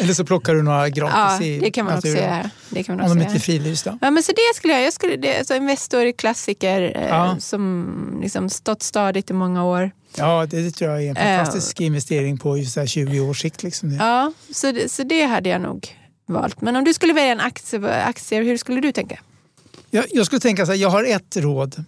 Eller 0.00 0.14
så 0.14 0.24
plockar 0.24 0.54
du 0.54 0.62
några 0.62 0.88
gratis 0.88 1.14
ja, 1.40 1.42
i 1.46 1.58
det 1.58 1.70
kan 1.70 1.84
man 1.84 1.94
också 1.98 2.08
naturen. 2.08 2.30
göra. 2.30 2.50
Det 2.70 2.82
kan 2.82 2.96
man 2.96 3.04
Om 3.04 3.06
också 3.10 3.14
de 3.14 3.20
göra. 3.20 3.30
inte 3.30 3.38
är 3.38 3.40
fridlysta. 3.42 3.98
Ja, 4.00 4.10
men 4.10 4.22
så 4.22 4.32
det 4.32 4.56
skulle 4.56 4.72
jag, 4.74 4.82
jag 4.82 4.92
skulle, 4.92 5.16
det, 5.16 5.38
alltså 5.38 5.54
Investor 5.54 6.00
är 6.06 6.12
klassiker 6.12 6.92
eh, 6.96 7.08
Ja. 7.08 7.36
som 7.40 8.18
liksom 8.22 8.50
stått 8.50 8.82
stadigt 8.82 9.30
i 9.30 9.32
många 9.32 9.64
år. 9.64 9.90
Ja, 10.16 10.46
det, 10.50 10.60
det 10.62 10.70
tror 10.70 10.90
jag 10.90 11.02
är 11.04 11.10
en 11.10 11.16
Eh. 11.16 11.36
fantastisk 11.36 11.80
investering 11.80 12.38
på 12.38 12.58
just 12.58 12.72
så 12.72 12.80
här 12.80 12.86
20 12.86 13.20
års 13.20 13.40
sikt. 13.42 13.62
Liksom. 13.62 13.92
Ja, 13.92 14.32
så 14.54 14.72
det, 14.72 14.92
så 14.92 15.02
det 15.02 15.22
hade 15.24 15.48
jag 15.48 15.60
nog 15.60 15.88
valt. 16.26 16.60
Men 16.60 16.76
om 16.76 16.84
du 16.84 16.94
skulle 16.94 17.12
välja 17.12 17.32
en 17.32 17.40
aktie, 17.40 18.02
aktie 18.04 18.42
hur 18.42 18.56
skulle 18.56 18.80
du 18.80 18.92
tänka? 18.92 19.18
Jag, 19.90 20.04
jag 20.10 20.26
skulle 20.26 20.40
tänka 20.40 20.66
så 20.66 20.72
här, 20.72 20.78
jag 20.78 20.90
har 20.90 21.04
ett 21.04 21.36
råd. 21.36 21.84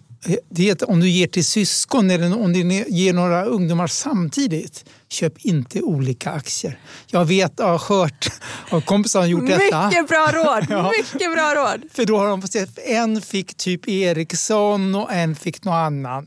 Det 0.49 0.69
är 0.69 0.89
om 0.89 0.99
du 0.99 1.09
ger 1.09 1.27
till 1.27 1.45
syskon 1.45 2.11
eller 2.11 2.41
om 2.41 2.53
du 2.53 2.59
ger 2.87 3.13
några 3.13 3.43
ungdomar 3.45 3.87
samtidigt, 3.87 4.85
köp 5.11 5.37
inte 5.37 5.81
olika 5.81 6.31
aktier. 6.31 6.79
Jag 7.07 7.25
vet, 7.25 7.53
jag 7.57 7.77
har 7.77 7.95
hört 7.95 8.29
av 8.69 8.81
kompisar 8.81 9.19
har 9.19 9.27
gjort 9.27 9.47
detta. 9.47 9.87
Mycket 9.87 10.07
bra 10.07 10.29
råd! 10.33 10.65
Ja. 10.71 10.91
Mycket 10.97 11.33
bra 11.33 11.53
råd! 11.55 11.83
För 11.93 12.05
då 12.05 12.17
har 12.17 12.27
de 12.27 12.41
fått 12.41 12.51
se, 12.51 12.65
en 12.85 13.21
fick 13.21 13.57
typ 13.57 13.87
Ericsson 13.87 14.95
och 14.95 15.13
en 15.13 15.35
fick 15.35 15.63
något 15.63 15.73
annat. 15.73 16.25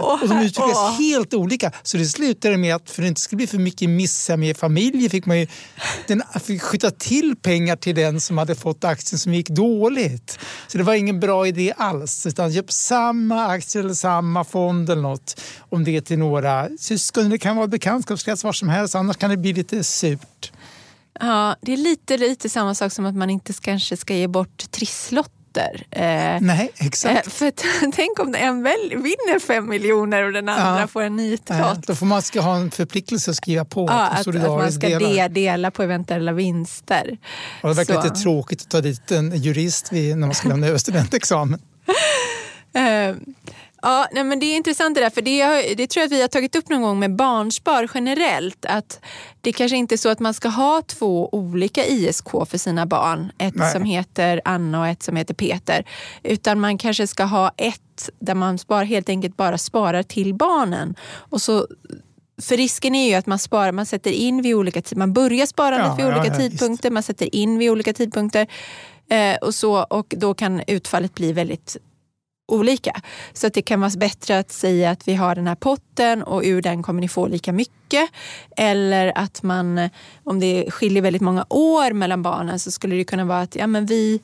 Åh, 0.00 0.22
och 0.22 0.28
de 0.28 0.38
uttrycktes 0.38 0.76
åh. 0.76 0.98
helt 0.98 1.34
olika. 1.34 1.72
Så 1.82 1.96
det 1.96 2.04
slutade 2.04 2.56
med 2.56 2.74
att 2.74 2.90
för 2.90 3.02
att 3.02 3.04
det 3.04 3.08
inte 3.08 3.20
skulle 3.20 3.36
bli 3.36 3.46
för 3.46 3.58
mycket 3.58 3.90
missa 3.90 4.36
med 4.36 4.56
familjen 4.56 5.10
fick 5.10 5.26
man 5.26 5.40
ju 5.40 5.46
den, 6.06 6.22
fick 6.44 6.62
skjuta 6.62 6.90
till 6.90 7.36
pengar 7.36 7.76
till 7.76 7.94
den 7.94 8.20
som 8.20 8.38
hade 8.38 8.54
fått 8.54 8.84
aktien 8.84 9.18
som 9.18 9.34
gick 9.34 9.48
dåligt. 9.48 10.38
Så 10.66 10.78
det 10.78 10.84
var 10.84 10.94
ingen 10.94 11.20
bra 11.20 11.46
idé 11.46 11.72
alls. 11.76 12.26
Utan 12.26 12.52
köp 12.52 12.72
samma 12.72 13.46
aktier 13.46 13.82
eller 13.82 13.94
samma 13.94 14.44
fond 14.44 14.90
eller 14.90 15.02
något. 15.02 15.40
Om 15.68 15.84
det 15.84 15.96
är 15.96 16.00
till 16.00 16.18
några 16.18 16.68
syskon. 16.78 17.30
Det 17.30 17.38
kan 17.38 17.56
vara 17.56 17.67
bekantskapskrets 17.68 18.44
var 18.44 18.52
som 18.52 18.68
helst. 18.68 18.94
Annars 18.94 19.16
kan 19.16 19.30
det 19.30 19.36
bli 19.36 19.52
lite 19.52 19.84
surt. 19.84 20.52
Ja, 21.20 21.56
det 21.60 21.72
är 21.72 21.76
lite, 21.76 22.16
lite 22.16 22.48
samma 22.48 22.74
sak 22.74 22.92
som 22.92 23.06
att 23.06 23.14
man 23.14 23.30
inte 23.30 23.52
kanske 23.52 23.96
ska 23.96 24.14
ge 24.14 24.26
bort 24.26 24.70
trisslotter. 24.70 25.86
Eh, 25.90 26.40
Nej, 26.40 26.70
exakt. 26.76 27.26
eh, 27.26 27.30
för 27.32 27.52
tänk 27.92 28.18
om 28.20 28.34
en 28.34 28.62
väl 28.62 28.88
vinner 28.90 29.38
fem 29.38 29.68
miljoner 29.68 30.22
och 30.22 30.32
den 30.32 30.48
andra 30.48 30.80
Ja. 30.80 30.86
får 30.86 31.02
en 31.02 31.16
nitlott. 31.16 31.86
då 31.86 31.94
får 31.94 32.06
man 32.06 32.22
ska 32.22 32.40
ha 32.40 32.56
en 32.56 32.70
förpliktelse 32.70 33.30
att 33.30 33.36
skriva 33.36 33.64
på 33.64 33.86
Ja, 33.88 34.00
att, 34.06 34.20
att, 34.28 34.36
att 34.36 34.42
man 34.42 34.72
ska 34.72 34.86
delar. 34.88 35.28
de, 35.28 35.40
dela 35.40 35.70
på 35.70 35.82
eventuella 35.82 36.32
vinster. 36.32 37.18
Och 37.62 37.68
det 37.68 37.74
verkar 37.74 37.94
Så. 37.94 38.02
lite 38.02 38.14
tråkigt 38.16 38.62
att 38.62 38.68
ta 38.70 38.80
dit 38.80 39.10
en 39.10 39.36
jurist 39.42 39.92
vid, 39.92 40.16
när 40.18 40.26
man 40.26 40.34
ska 40.34 40.48
lämna 40.48 40.66
över 40.66 40.78
studentexamen. 40.78 41.60
Eh, 42.74 43.14
ja, 43.82 44.08
nej, 44.12 44.24
men 44.24 44.40
det 44.40 44.46
är 44.46 44.56
intressant 44.56 44.94
det 44.94 45.00
där, 45.00 45.10
för 45.10 45.22
det, 45.22 45.74
det 45.74 45.86
tror 45.86 46.00
jag 46.00 46.06
att 46.06 46.12
vi 46.12 46.20
har 46.20 46.28
tagit 46.28 46.56
upp 46.56 46.68
någon 46.68 46.82
gång 46.82 46.98
med 46.98 47.16
barnspar 47.16 47.90
generellt. 47.94 48.64
Att 48.64 49.00
det 49.40 49.52
kanske 49.52 49.76
inte 49.76 49.94
är 49.94 49.96
så 49.96 50.08
att 50.08 50.20
man 50.20 50.34
ska 50.34 50.48
ha 50.48 50.82
två 50.82 51.28
olika 51.32 51.86
ISK 51.86 52.30
för 52.30 52.58
sina 52.58 52.86
barn. 52.86 53.32
Ett 53.38 53.54
Nej. 53.54 53.72
som 53.72 53.84
heter 53.84 54.40
Anna 54.44 54.80
och 54.80 54.86
ett 54.86 55.02
som 55.02 55.16
heter 55.16 55.34
Peter. 55.34 55.84
Utan 56.22 56.60
man 56.60 56.78
kanske 56.78 57.06
ska 57.06 57.24
ha 57.24 57.52
ett 57.56 58.10
där 58.18 58.34
man 58.34 58.58
spar, 58.58 58.84
helt 58.84 59.08
enkelt 59.08 59.36
bara 59.36 59.58
sparar 59.58 60.02
till 60.02 60.34
barnen. 60.34 60.94
Och 61.14 61.42
så 61.42 61.66
för 62.42 62.56
risken 62.56 62.94
är 62.94 63.08
ju 63.08 63.14
att 63.14 63.26
man 63.26 63.38
sparar, 63.38 63.72
man 63.72 63.86
sätter 63.86 64.10
in 64.10 64.42
vid 64.42 64.54
olika 64.54 64.82
man 64.96 65.12
börjar 65.12 65.46
sparandet 65.46 65.86
Ja, 65.86 65.94
vid 65.94 66.06
olika 66.06 66.26
ja, 66.26 66.34
tidpunkter, 66.34 66.90
man 66.90 67.02
sätter 67.02 67.34
in 67.34 67.58
vid 67.58 67.70
olika 67.70 67.92
tidpunkter. 67.92 68.46
Eh, 69.10 69.36
och, 69.36 69.54
så, 69.54 69.82
och 69.82 70.14
då 70.16 70.34
kan 70.34 70.62
utfallet 70.66 71.14
bli 71.14 71.32
väldigt 71.32 71.76
olika. 72.48 73.00
Så 73.32 73.46
att 73.46 73.54
det 73.54 73.62
kan 73.62 73.80
vara 73.80 73.90
bättre 73.96 74.38
att 74.38 74.52
säga 74.52 74.90
att 74.90 75.08
vi 75.08 75.14
har 75.14 75.34
den 75.34 75.46
här 75.46 75.54
potten 75.54 76.22
och 76.22 76.42
ur 76.44 76.62
den 76.62 76.82
kommer 76.82 77.00
ni 77.00 77.08
få 77.08 77.26
lika 77.26 77.52
mycket. 77.52 78.10
Eller 78.56 79.12
att 79.18 79.42
man, 79.42 79.90
om 80.24 80.40
det 80.40 80.70
skiljer 80.70 81.02
väldigt 81.02 81.22
många 81.22 81.46
år 81.50 81.92
mellan 81.92 82.22
barnen 82.22 82.58
så 82.58 82.70
skulle 82.70 82.96
det 82.96 83.04
kunna 83.04 83.24
vara 83.24 83.40
att 83.40 83.56
ja, 83.56 83.66
men 83.66 83.86
vi, 83.86 84.20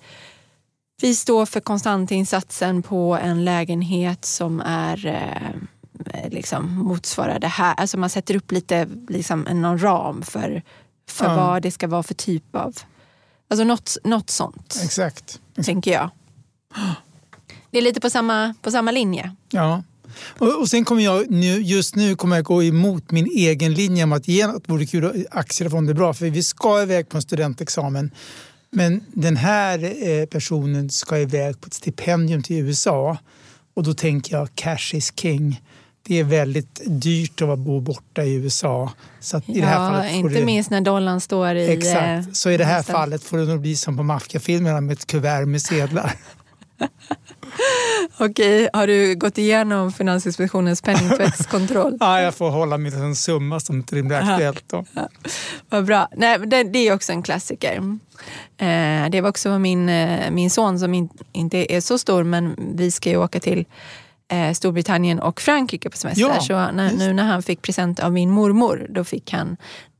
vi 1.02 1.14
står 1.14 1.46
för 1.46 1.60
konstantinsatsen 1.60 2.82
på 2.82 3.18
en 3.22 3.44
lägenhet 3.44 4.24
som 4.24 4.60
är 4.60 5.06
eh, 5.06 6.30
liksom 6.30 6.74
motsvarar 6.78 7.38
det 7.38 7.48
här. 7.48 7.74
Alltså 7.74 7.98
man 7.98 8.10
sätter 8.10 8.36
upp 8.36 8.52
lite 8.52 8.88
liksom, 9.08 9.40
någon 9.40 9.78
ram 9.82 10.22
för, 10.22 10.62
för 11.08 11.24
Ja. 11.26 11.36
vad 11.36 11.62
det 11.62 11.70
ska 11.70 11.86
vara 11.86 12.02
för 12.02 12.14
typ 12.14 12.56
av... 12.56 12.74
Alltså 13.50 13.64
något, 13.64 13.96
något 14.04 14.30
sånt, 14.30 14.80
Exakt. 14.84 15.40
tänker 15.64 15.92
jag. 15.92 16.10
Det 17.74 17.78
är 17.78 17.82
lite 17.82 18.00
på 18.00 18.10
samma, 18.10 18.54
på 18.62 18.70
samma 18.70 18.90
linje. 18.90 19.34
Ja. 19.50 19.82
Och, 20.38 20.60
och 20.60 20.68
sen 20.68 20.84
kommer 20.84 21.02
jag 21.02 21.30
nu, 21.30 21.60
just 21.62 21.96
nu 21.96 22.16
kommer 22.16 22.36
jag 22.36 22.44
gå 22.44 22.62
emot 22.62 23.10
min 23.10 23.26
egen 23.26 23.74
linje 23.74 24.04
om 24.04 24.12
att 24.12 24.28
ge 24.28 24.42
att 24.42 24.64
det 24.66 24.72
vore 24.72 24.86
kul 24.86 25.26
att 25.30 25.70
fonder 25.70 25.92
är 25.92 25.96
bra. 25.96 26.14
För 26.14 26.30
vi 26.30 26.42
ska 26.42 26.82
iväg 26.82 27.08
på 27.08 27.16
en 27.16 27.22
studentexamen. 27.22 28.10
Men 28.70 29.04
den 29.12 29.36
här 29.36 30.08
eh, 30.08 30.26
personen 30.26 30.90
ska 30.90 31.18
iväg 31.18 31.60
på 31.60 31.66
ett 31.66 31.74
stipendium 31.74 32.42
till 32.42 32.56
USA. 32.56 33.18
Och 33.74 33.82
då 33.82 33.94
tänker 33.94 34.36
jag 34.36 34.48
cash 34.54 34.90
is 34.94 35.12
king. 35.16 35.62
Det 36.02 36.20
är 36.20 36.24
väldigt 36.24 36.80
dyrt 36.86 37.42
att 37.42 37.58
bo 37.58 37.80
borta 37.80 38.24
i 38.24 38.34
USA. 38.34 38.92
Så 39.20 39.36
i 39.46 39.60
det 39.60 39.66
här 39.66 39.84
ja, 39.84 39.90
fallet 39.90 40.12
inte 40.12 40.34
det, 40.34 40.44
minst 40.44 40.70
när 40.70 40.80
dollarn 40.80 41.20
står 41.20 41.54
i... 41.54 41.64
eh, 41.64 41.70
Exakt. 41.70 42.36
Så 42.36 42.50
i 42.50 42.56
det 42.56 42.64
här 42.64 42.76
nästan- 42.76 42.94
fallet 42.94 43.24
får 43.24 43.38
det 43.38 43.44
nog 43.44 43.60
bli 43.60 43.76
som 43.76 43.96
på 43.96 44.02
maffiafilmerna 44.02 44.80
med 44.80 44.92
ett 44.92 45.06
kuvert 45.06 45.46
med 45.46 45.62
sedlar. 45.62 46.14
Okej, 48.18 48.68
har 48.72 48.86
du 48.86 49.14
gått 49.14 49.38
igenom 49.38 49.92
Finansinspektionens 49.92 50.82
penningtvättskontroll? 50.82 51.96
Ja, 52.00 52.20
jag 52.20 52.34
får 52.34 52.50
hålla 52.50 52.78
mig 52.78 52.90
till 52.90 53.00
en 53.00 53.16
summa 53.16 53.60
som 53.60 53.76
inte 53.76 54.02
blir 54.02 54.16
aktuellt. 54.16 54.64
Då. 54.66 54.84
Vad 55.68 55.84
bra. 55.84 56.08
Nej, 56.16 56.38
det, 56.38 56.62
det 56.62 56.78
är 56.78 56.94
också 56.94 57.12
en 57.12 57.22
klassiker. 57.22 57.98
Eh, 58.56 59.10
det 59.10 59.20
var 59.20 59.28
också 59.28 59.50
vad 59.50 59.60
min, 59.60 59.88
eh, 59.88 60.30
min 60.30 60.50
son 60.50 60.78
som 60.78 60.94
in, 60.94 61.08
inte 61.32 61.74
är 61.74 61.80
så 61.80 61.98
stor, 61.98 62.24
men 62.24 62.54
vi 62.76 62.90
ska 62.90 63.10
ju 63.10 63.16
åka 63.16 63.40
till 63.40 63.64
eh, 64.28 64.52
Storbritannien 64.52 65.20
och 65.20 65.40
Frankrike 65.40 65.90
på 65.90 65.96
semester. 65.96 66.22
Ja, 66.22 66.40
så 66.40 66.54
när, 66.72 66.92
nu 66.92 67.12
när 67.12 67.24
han 67.24 67.42
fick 67.42 67.62
present 67.62 68.00
av 68.00 68.12
min 68.12 68.30
mormor, 68.30 68.86
då 68.90 69.04
fick 69.04 69.32
han 69.32 69.56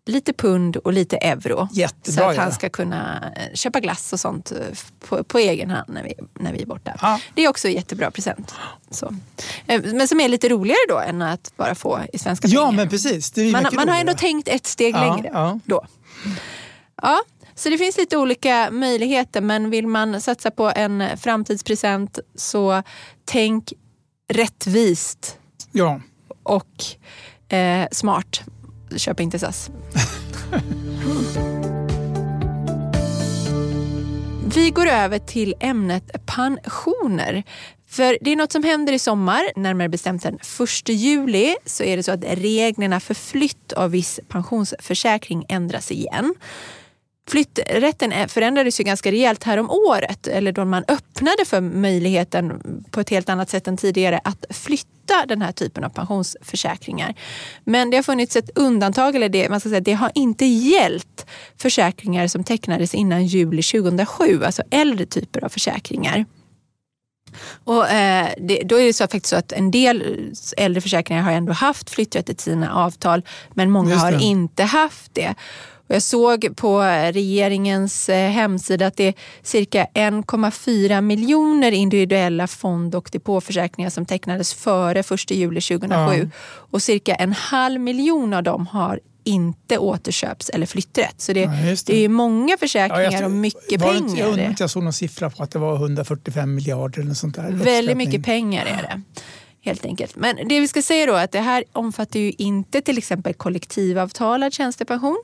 lite 0.06 0.32
pund 0.32 0.76
och 0.76 0.92
lite 0.92 1.16
euro. 1.16 1.68
Jättebra, 1.73 2.23
så 2.25 2.30
att 2.30 2.37
han 2.37 2.52
ska 2.52 2.68
kunna 2.68 3.32
eh, 3.37 3.54
köpa 3.54 3.80
glass 3.80 4.12
och 4.12 4.20
sånt 4.20 4.52
eh, 4.52 4.58
på, 5.08 5.25
på 5.25 5.38
egen 5.38 5.70
hand 5.70 5.88
när 5.88 6.02
vi, 6.02 6.14
när 6.40 6.52
vi 6.52 6.62
är 6.62 6.66
borta. 6.66 6.96
Ja. 7.02 7.20
Det 7.34 7.44
är 7.44 7.49
också 7.49 7.68
en 7.68 7.75
jättebra 7.75 8.11
present. 8.11 8.54
Så. 8.90 9.14
Eh, 9.66 9.82
Men 9.94 10.08
som 10.08 10.20
är 10.20 10.28
lite 10.28 10.49
roligare 10.49 10.78
då 10.88 10.99
än 10.99 11.23
att 11.23 11.52
bara 11.56 11.75
få 11.75 12.00
i 12.12 12.18
svenska 12.18 12.49
Ja, 12.49 12.61
pengar. 12.66 12.76
men 12.76 12.88
precis. 12.88 13.37
Man, 13.37 13.66
man 13.73 13.88
har 13.88 14.00
ändå 14.00 14.14
tänkt 14.14 14.49
ett 14.49 14.66
steg 14.66 14.94
Ja, 14.94 15.00
längre 15.14 15.30
ja. 15.32 15.58
då. 15.64 15.87
Ja, 17.02 17.23
så 17.54 17.68
det 17.68 17.78
finns 17.78 17.96
lite 17.96 18.16
olika 18.16 18.70
möjligheter 18.70 19.40
men 19.40 19.70
vill 19.70 19.87
man 19.87 20.20
satsa 20.20 20.50
på 20.50 20.73
en 20.76 21.18
framtidspresent 21.18 22.18
så 22.34 22.82
tänk 23.25 23.73
rättvist 24.32 25.38
Ja. 25.73 26.00
och 26.42 26.84
eh, 27.56 27.87
smart. 27.92 28.42
Köp 28.96 29.20
inte 29.20 29.38
SAS. 29.38 29.70
Vi 34.54 34.70
går 34.70 34.86
över 34.86 35.18
till 35.18 35.54
ämnet 35.60 36.26
pensioner. 36.26 37.42
För 37.88 38.18
det 38.20 38.30
är 38.30 38.36
något 38.36 38.52
som 38.52 38.64
händer 38.64 38.92
i 38.92 38.98
sommar, 38.98 39.42
närmare 39.56 39.88
bestämt 39.88 40.22
den 40.22 40.34
1 40.34 40.88
juli 40.88 41.56
så 41.66 41.84
är 41.84 41.96
det 41.96 42.02
så 42.02 42.12
att 42.12 42.24
reglerna 42.24 43.00
för 43.00 43.14
flytt 43.14 43.72
av 43.72 43.90
viss 43.90 44.20
pensionsförsäkring 44.28 45.46
ändras 45.48 45.90
igen. 45.90 46.34
Flytträtten 47.28 48.28
förändrades 48.28 48.80
ju 48.80 48.84
ganska 48.84 49.12
rejält 49.12 49.44
här 49.44 49.58
om 49.58 49.70
året 49.70 50.26
eller 50.26 50.52
då 50.52 50.64
man 50.64 50.84
öppnade 50.88 51.44
för 51.44 51.60
möjligheten 51.60 52.60
på 52.90 53.00
ett 53.00 53.10
helt 53.10 53.28
annat 53.28 53.50
sätt 53.50 53.68
än 53.68 53.76
tidigare 53.76 54.20
att 54.24 54.44
flytta 54.50 54.93
den 55.26 55.42
här 55.42 55.52
typen 55.52 55.85
av 55.85 55.88
pensionsförsäkringar. 55.88 57.14
Men 57.64 57.90
det 57.90 57.97
har 57.97 58.02
funnits 58.02 58.37
ett 58.37 58.50
undantag, 58.54 59.16
eller 59.16 59.28
det, 59.28 59.49
man 59.49 59.61
ska 59.61 59.68
säga, 59.68 59.80
det 59.80 59.92
har 59.92 60.12
inte 60.14 60.44
gällt 60.44 61.26
försäkringar 61.56 62.26
som 62.26 62.44
tecknades 62.44 62.94
innan 62.94 63.26
juli 63.26 63.62
2007, 63.62 64.44
alltså 64.44 64.62
äldre 64.71 65.06
typer 65.06 65.44
av 65.44 65.49
försäkringar. 65.49 66.25
Och, 67.64 67.88
eh, 67.88 68.28
det, 68.38 68.62
då 68.64 68.80
är 68.80 68.85
det 68.85 68.92
så 68.92 69.04
faktiskt 69.04 69.26
så 69.26 69.37
att 69.37 69.52
en 69.52 69.71
del 69.71 70.30
äldre 70.56 70.80
försäkringar 70.80 71.23
har 71.23 71.33
ändå 71.33 71.52
haft 71.52 71.90
flytträtt 71.90 72.30
i 72.30 72.35
sina 72.38 72.75
avtal 72.75 73.23
men 73.54 73.71
många 73.71 73.97
har 73.97 74.23
inte 74.23 74.62
haft 74.62 75.14
det. 75.14 75.35
Och 75.88 75.94
jag 75.94 76.02
såg 76.02 76.56
på 76.56 76.80
regeringens 77.12 78.08
eh, 78.08 78.30
hemsida 78.30 78.86
att 78.86 78.96
det 78.96 79.04
är 79.08 79.14
cirka 79.42 79.86
1,4 79.94 81.00
miljoner 81.00 81.72
individuella 81.72 82.46
fond 82.46 82.94
och 82.94 83.08
depåförsäkringar 83.12 83.90
som 83.90 84.06
tecknades 84.06 84.54
före 84.54 85.00
1 85.00 85.30
juli 85.30 85.60
2007. 85.60 85.90
Ja. 86.22 86.28
Och 86.70 86.82
cirka 86.82 87.14
en 87.14 87.32
halv 87.32 87.80
miljon 87.80 88.32
av 88.34 88.42
dem 88.42 88.66
har 88.66 89.00
inte 89.26 89.78
återköps 89.78 90.48
eller 90.50 90.66
flytträtt. 90.66 91.14
Så 91.20 91.32
det, 91.32 91.40
Ja, 91.40 91.50
det. 91.50 91.86
det 91.86 92.04
är 92.04 92.08
många 92.08 92.50
Ja, 92.50 92.56
försäkringar 92.60 93.12
jag- 93.12 93.24
och 93.24 93.30
mycket 93.30 93.72
inte- 93.72 93.84
pengar. 93.84 94.18
Jag 94.18 94.28
undrar 94.28 94.54
jag 94.58 94.70
såg 94.70 94.82
någon 94.82 94.92
siffra 94.92 95.30
på 95.30 95.42
att 95.42 95.50
det 95.50 95.58
var 95.58 95.76
145 95.76 96.54
miljarder 96.54 97.00
eller 97.02 97.14
sånt 97.14 97.34
där. 97.36 97.50
Väldigt 97.50 97.96
mycket 97.96 98.24
pengar 98.24 98.66
är 98.66 98.82
det. 98.82 99.00
Helt 99.70 99.84
enkelt. 99.84 100.16
Men 100.16 100.36
det 100.48 100.60
vi 100.60 100.68
ska 100.68 100.82
säga 100.82 101.06
då 101.06 101.14
är 101.14 101.24
att 101.24 101.32
det 101.32 101.40
här 101.40 101.64
omfattar 101.72 102.20
ju 102.20 102.32
inte 102.38 102.80
till 102.80 102.98
exempel 102.98 103.34
kollektivavtalad 103.34 104.52
tjänstepension. 104.52 105.22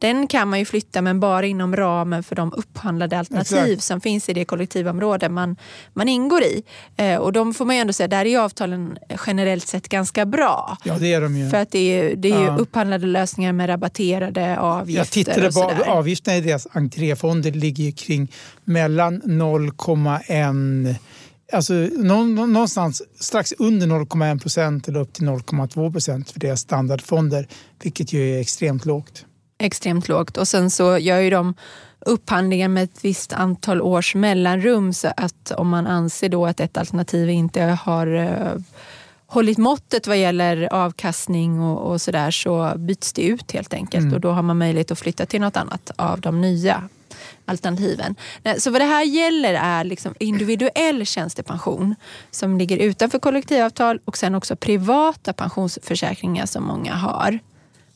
Den 0.00 0.26
kan 0.26 0.48
man 0.48 0.58
ju 0.58 0.64
flytta 0.64 1.02
men 1.02 1.20
bara 1.20 1.46
inom 1.46 1.76
ramen 1.76 2.22
för 2.22 2.36
de 2.36 2.52
upphandlade 2.52 3.18
alternativ 3.18 3.58
Exakt. 3.58 3.82
som 3.82 4.00
finns 4.00 4.28
i 4.28 4.32
det 4.32 4.44
kollektivområde 4.44 5.28
man, 5.28 5.56
man 5.94 6.08
ingår 6.08 6.42
i. 6.42 6.62
Eh, 6.96 7.16
och 7.16 7.32
de 7.32 7.54
får 7.54 7.64
man 7.64 7.76
ju 7.76 7.80
ändå 7.80 7.92
säga, 7.92 8.08
där 8.08 8.24
är 8.26 8.38
avtalen 8.38 8.98
generellt 9.26 9.66
sett 9.66 9.88
ganska 9.88 10.26
bra. 10.26 10.76
Ja, 10.84 10.96
det 11.00 11.12
är 11.14 11.20
de 11.20 11.36
ju. 11.36 11.50
För 11.50 11.56
att 11.56 11.70
det 11.70 11.78
är 11.78 12.16
det 12.16 12.30
är 12.32 12.44
Ja. 12.44 12.56
upphandlade 12.56 13.06
lösningar 13.06 13.52
med 13.52 13.68
rabatterade 13.68 14.58
avgifter 14.58 15.00
Jag 15.00 15.10
tittade 15.10 15.52
på 15.52 15.90
avgifterna 15.90 16.36
i 16.36 16.40
deras 16.40 16.66
entréfonder 16.72 17.50
ligger 17.52 17.84
ju 17.84 17.92
kring 17.92 18.32
mellan 18.64 19.22
0,1 19.22 20.94
Alltså 21.52 21.72
nå- 21.74 22.24
nå- 22.24 22.46
någonstans 22.46 23.02
strax 23.20 23.52
under 23.58 23.86
0,1 23.86 24.38
procent 24.42 24.88
eller 24.88 25.00
upp 25.00 25.12
till 25.12 25.24
0,2 25.24 25.92
procent 25.92 26.30
för 26.30 26.40
deras 26.40 26.60
standardfonder, 26.60 27.46
vilket 27.82 28.12
ju 28.12 28.34
är 28.36 28.40
extremt 28.40 28.84
lågt. 28.86 29.24
Extremt 29.60 30.08
lågt. 30.08 30.36
Och 30.36 30.48
sen 30.48 30.70
så 30.70 30.98
gör 30.98 31.20
ju 31.20 31.30
de 31.30 31.54
upphandlingar 32.06 32.68
med 32.68 32.84
ett 32.84 33.04
visst 33.04 33.32
antal 33.32 33.80
års 33.82 34.14
mellanrum 34.14 34.92
så 34.92 35.12
att 35.16 35.50
om 35.50 35.68
man 35.68 35.86
anser 35.86 36.28
då 36.28 36.46
att 36.46 36.60
ett 36.60 36.76
alternativ 36.76 37.30
inte 37.30 37.62
har 37.62 38.06
eh, 38.14 38.54
hållit 39.26 39.58
måttet 39.58 40.06
vad 40.06 40.18
gäller 40.18 40.72
avkastning 40.72 41.60
och, 41.60 41.90
och 41.90 42.00
sådär 42.00 42.30
så 42.30 42.72
byts 42.76 43.12
det 43.12 43.22
ut 43.22 43.52
helt 43.52 43.74
enkelt 43.74 44.02
Mm. 44.02 44.14
och 44.14 44.20
då 44.20 44.30
har 44.30 44.42
man 44.42 44.58
möjlighet 44.58 44.90
att 44.90 44.98
flytta 44.98 45.26
till 45.26 45.40
något 45.40 45.56
annat 45.56 45.90
av 45.96 46.20
de 46.20 46.40
nya 46.40 46.88
alternativen. 47.44 48.14
Så 48.58 48.70
vad 48.70 48.80
det 48.80 48.84
här 48.84 49.04
gäller 49.04 49.54
är 49.54 49.84
liksom 49.84 50.14
individuell 50.18 51.06
tjänstepension 51.06 51.94
som 52.30 52.58
ligger 52.58 52.76
utanför 52.76 53.18
kollektivavtal 53.18 54.00
och 54.04 54.16
sen 54.16 54.34
också 54.34 54.56
privata 54.56 55.32
pensionsförsäkringar 55.32 56.46
som 56.46 56.64
många 56.64 56.94
har. 56.94 57.38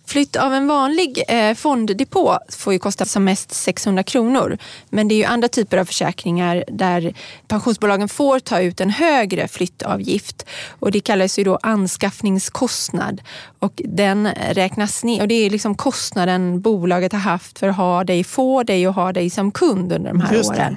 Flytt 0.07 0.37
av 0.37 0.55
en 0.55 0.67
vanlig 0.67 1.23
eh, 1.29 1.55
fonddepå 1.55 2.39
får 2.49 2.73
ju 2.73 2.79
kosta 2.79 3.05
som 3.05 3.25
mest 3.25 3.53
600 3.53 4.03
kronor. 4.03 4.59
Men 4.91 5.09
det 5.09 5.15
är 5.15 5.17
ju 5.17 5.25
andra 5.25 5.49
typer 5.49 5.79
av 5.79 5.85
försäkringar 5.85 6.65
där 6.69 7.15
pensionsbolagen 7.49 8.09
får 8.09 8.39
ta 8.39 8.61
ut 8.61 8.81
en 8.81 8.91
högre 8.91 9.49
flyttavgift. 9.49 10.47
Och 10.79 10.91
det 10.91 11.01
kallas 11.01 11.39
ju 11.39 11.45
då 11.45 11.59
anskaffningskostnad. 11.63 13.21
Och 13.65 13.83
den 13.85 14.29
räknas 14.51 15.05
ner. 15.05 15.21
Och 15.23 15.29
det 15.29 15.35
är 15.35 15.51
liksom 15.51 15.75
kostnaden 15.75 16.61
bolaget 16.61 17.13
har 17.13 17.21
haft 17.21 17.59
för 17.59 17.69
att 17.69 17.77
ha 17.77 18.05
dig, 18.05 18.25
få 18.25 18.63
dig 18.63 18.89
och 18.89 18.95
ha 18.95 19.13
dig 19.13 19.31
som 19.31 19.51
kund 19.51 19.93
under 19.93 20.11
de 20.13 20.21
här 20.21 20.35
Just 20.35 20.55
det. 20.55 20.57
åren. 20.57 20.77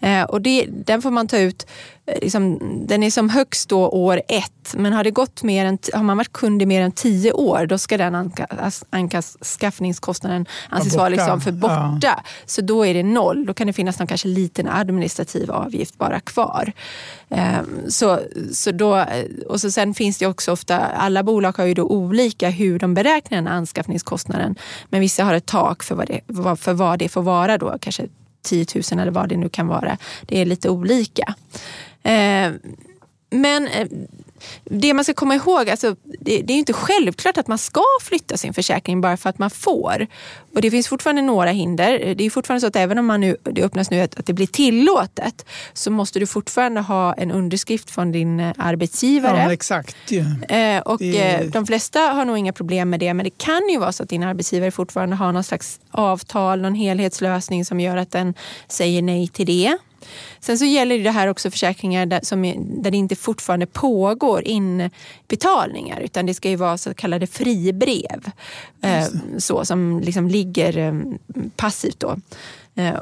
Eh, 0.00 0.22
och 0.22 0.42
det, 0.42 0.66
den 0.70 1.02
får 1.02 1.10
man 1.10 1.28
ta 1.28 1.38
ut 1.38 1.66
eh, 2.06 2.14
Liksom, 2.22 2.58
den 2.86 3.02
är 3.02 3.10
som 3.10 3.28
högst 3.30 3.68
då 3.68 3.88
år 3.88 4.22
ett, 4.28 4.74
men 4.76 4.92
har, 4.92 5.04
det 5.04 5.10
gått 5.10 5.42
mer 5.42 5.64
än, 5.66 5.78
har 5.92 6.02
man 6.02 6.16
varit 6.16 6.32
kund 6.32 6.62
i 6.62 6.66
mer 6.66 6.82
än 6.82 6.92
tio 6.92 7.32
år 7.32 7.66
då 7.66 7.78
ska 7.78 7.96
den 7.96 8.32
anskaffningskostnaden 8.90 10.46
anses 10.68 10.96
vara 10.96 11.08
liksom 11.08 11.40
för 11.40 11.52
borta. 11.52 12.22
Så 12.46 12.60
då 12.60 12.86
är 12.86 12.94
det 12.94 13.02
noll. 13.02 13.46
Då 13.46 13.54
kan 13.54 13.66
det 13.66 13.72
finnas 13.72 13.98
någon 13.98 14.06
kanske 14.06 14.28
liten 14.28 14.68
administrativ 14.68 15.50
avgift 15.50 15.98
bara 15.98 16.20
kvar. 16.20 16.72
Ehm, 17.30 17.66
Så, 17.88 18.20
så 18.52 18.72
då, 18.72 19.04
och 19.46 19.60
så 19.60 19.70
sen 19.70 19.94
finns 19.94 20.18
det 20.18 20.26
också 20.26 20.52
ofta, 20.52 20.78
alla 20.78 21.22
bolag 21.22 21.56
har 21.56 21.64
ju 21.64 21.74
då 21.74 21.82
olika 21.84 22.27
hur 22.50 22.78
de 22.78 22.94
beräknar 22.94 23.38
den 23.38 23.46
här 23.46 23.54
anskaffningskostnaden. 23.54 24.54
Men 24.88 25.00
vissa 25.00 25.24
har 25.24 25.34
ett 25.34 25.46
tak 25.46 25.82
för 25.82 25.94
vad 25.94 26.06
det, 26.06 26.20
för 26.60 26.72
vad 26.72 26.98
det 26.98 27.08
får 27.08 27.22
vara 27.22 27.58
då, 27.58 27.76
kanske 27.80 28.06
10 28.42 28.66
000 28.74 29.00
eller 29.00 29.12
vad 29.12 29.28
det 29.28 29.36
nu 29.36 29.48
kan 29.48 29.66
vara. 29.66 29.98
Det 30.22 30.40
är 30.40 30.46
lite 30.46 30.68
olika. 30.68 31.34
Eh, 32.02 32.52
Men 33.30 33.68
eh, 33.68 33.88
det 34.64 34.94
man 34.94 35.04
ska 35.04 35.14
komma 35.14 35.34
ihåg, 35.34 35.70
alltså, 35.70 35.96
det, 36.20 36.42
det 36.42 36.52
är 36.52 36.56
inte 36.58 36.72
självklart 36.72 37.38
att 37.38 37.46
man 37.48 37.58
ska 37.58 37.82
flytta 38.02 38.36
sin 38.36 38.54
försäkring 38.54 39.00
bara 39.00 39.16
för 39.16 39.30
att 39.30 39.38
man 39.38 39.50
får. 39.50 40.06
Och 40.54 40.60
det 40.62 40.70
finns 40.70 40.88
fortfarande 40.88 41.22
några 41.22 41.50
hinder. 41.50 42.14
Det 42.14 42.24
är 42.26 42.30
fortfarande 42.30 42.60
så 42.60 42.66
att 42.66 42.76
även 42.76 42.98
om 42.98 43.06
man 43.06 43.20
nu, 43.20 43.36
det 43.42 43.62
öppnas 43.62 43.90
nu 43.90 44.00
att, 44.00 44.18
att 44.18 44.26
det 44.26 44.32
blir 44.32 44.46
tillåtet 44.46 45.46
så 45.72 45.90
måste 45.90 46.18
du 46.18 46.26
fortfarande 46.26 46.80
ha 46.80 47.14
en 47.14 47.30
underskrift 47.30 47.90
från 47.90 48.12
din 48.12 48.40
eh, 48.40 48.46
Ja, 48.46 48.52
arbetsgivare. 48.64 49.36
men 49.36 49.50
exakt. 49.50 49.96
ju. 50.08 50.24
Eh, 50.48 50.80
och 50.80 50.98
Det- 50.98 51.18
eh, 51.34 51.46
de 51.46 51.66
flesta 51.66 52.00
har 52.00 52.24
nog 52.24 52.38
inga 52.38 52.52
problem 52.52 52.90
med 52.90 53.00
det 53.00 53.14
men 53.14 53.24
det 53.24 53.38
kan 53.38 53.68
ju 53.72 53.78
vara 53.78 53.92
så 53.92 54.02
att 54.02 54.08
din 54.08 54.22
arbetsgivare 54.22 54.70
fortfarande 54.70 55.16
har 55.16 55.32
någon 55.32 55.44
slags 55.44 55.80
avtal, 55.90 56.60
någon 56.60 56.74
helhetslösning 56.74 57.64
som 57.64 57.80
gör 57.80 57.96
att 57.96 58.10
den 58.10 58.34
säger 58.68 59.02
nej 59.02 59.28
till 59.28 59.46
det. 59.46 59.78
Sen 60.40 60.58
så 60.58 60.64
gäller 60.64 60.98
det 60.98 61.10
här 61.10 61.26
också 61.28 61.50
försäkringar 61.50 62.06
där, 62.06 62.20
som 62.22 62.44
är, 62.44 62.56
där 62.58 62.90
det 62.90 62.96
inte 62.96 63.16
fortfarande 63.16 63.66
pågår 63.66 64.42
inbetalningar 64.44 66.00
utan 66.00 66.26
det 66.26 66.34
ska 66.34 66.50
ju 66.50 66.56
vara 66.56 66.78
så 66.78 66.94
kallade 66.94 67.26
fribrev 67.26 68.30
eh, 68.82 69.06
så, 69.38 69.64
som 69.64 70.00
liksom 70.00 70.28
ligger 70.28 70.78
eh, 70.78 70.94
passivt. 71.56 72.00
Då. 72.00 72.16
Eh, 72.74 73.00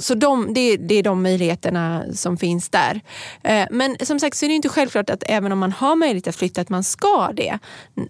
så 0.00 0.14
de, 0.14 0.54
det, 0.54 0.76
det 0.76 0.94
är 0.94 1.02
de 1.02 1.22
möjligheterna 1.22 2.04
som 2.14 2.36
finns 2.36 2.68
där. 2.68 3.00
Eh, 3.42 3.66
Men 3.70 3.96
som 4.00 4.20
sagt 4.20 4.36
så 4.36 4.44
är 4.44 4.48
det 4.48 4.54
inte 4.54 4.68
självklart 4.68 5.10
att 5.10 5.22
även 5.26 5.52
om 5.52 5.58
man 5.58 5.72
har 5.72 5.96
möjlighet 5.96 6.26
att 6.26 6.36
flytta 6.36 6.60
att 6.60 6.68
man 6.68 6.84
ska 6.84 7.32
det. 7.36 7.58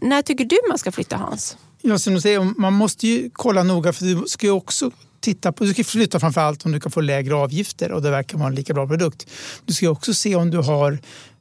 När 0.00 0.22
tycker 0.22 0.44
du 0.44 0.56
man 0.68 0.78
ska 0.78 0.92
flytta 0.92 1.16
Hans? 1.16 1.56
Ja, 1.82 1.98
som 1.98 2.14
du 2.14 2.20
säger, 2.20 2.60
man 2.60 2.72
måste 2.72 3.06
ju 3.06 3.30
kolla 3.32 3.62
noga 3.62 3.92
för 3.92 4.04
du 4.04 4.24
ska 4.26 4.46
ju 4.46 4.52
också 4.52 4.90
titta 5.20 5.52
på, 5.52 5.64
du 5.64 5.72
ska 5.72 5.84
flytta 5.84 6.20
framför 6.20 6.40
allt 6.40 6.66
om 6.66 6.72
du 6.72 6.80
kan 6.80 6.92
få 6.92 7.00
lägre 7.00 7.34
avgifter 7.34 7.92
och 7.92 8.02
det 8.02 8.10
verkar 8.10 8.38
vara 8.38 8.48
en 8.48 8.54
lika 8.54 8.74
bra 8.74 8.86
produkt. 8.86 9.26
Du 9.64 9.72
ska 9.72 9.90
också 9.90 10.14
se 10.14 10.36
om 10.36 10.50
du 10.50 10.58
har 10.58 10.98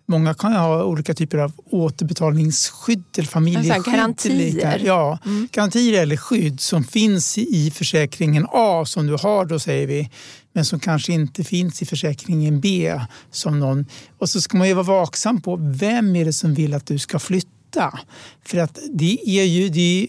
Många 0.09 0.33
kan 0.33 0.53
ha 0.53 0.83
olika 0.83 1.13
typer 1.13 1.37
av 1.37 1.51
återbetalningsskydd 1.65 3.03
eller 3.17 3.27
familjeskydd. 3.27 3.93
garantier. 3.93 4.81
Ja, 4.85 5.19
garantier 5.51 6.01
eller 6.01 6.17
skydd 6.17 6.59
som 6.59 6.83
finns 6.83 7.37
i 7.37 7.71
försäkringen 7.71 8.47
A 8.51 8.85
som 8.85 9.07
du 9.07 9.13
har 9.13 9.45
då 9.45 9.59
säger 9.59 9.87
vi. 9.87 10.09
Men 10.53 10.65
som 10.65 10.79
kanske 10.79 11.13
inte 11.13 11.43
finns 11.43 11.81
i 11.81 11.85
försäkringen 11.85 12.61
B. 12.61 13.01
Som 13.31 13.59
någon. 13.59 13.85
Och 14.17 14.29
så 14.29 14.41
ska 14.41 14.57
man 14.57 14.67
ju 14.67 14.73
vara 14.73 14.85
vaksam 14.85 15.41
på 15.41 15.55
vem 15.55 16.15
är 16.15 16.25
det 16.25 16.33
som 16.33 16.53
vill 16.53 16.73
att 16.73 16.85
du 16.85 16.99
ska 16.99 17.19
flytta. 17.19 17.99
För 18.45 18.57
att 18.57 18.79
det 18.93 19.19
är 19.25 19.43
ju, 19.43 19.69
det 19.69 20.03
är, 20.03 20.07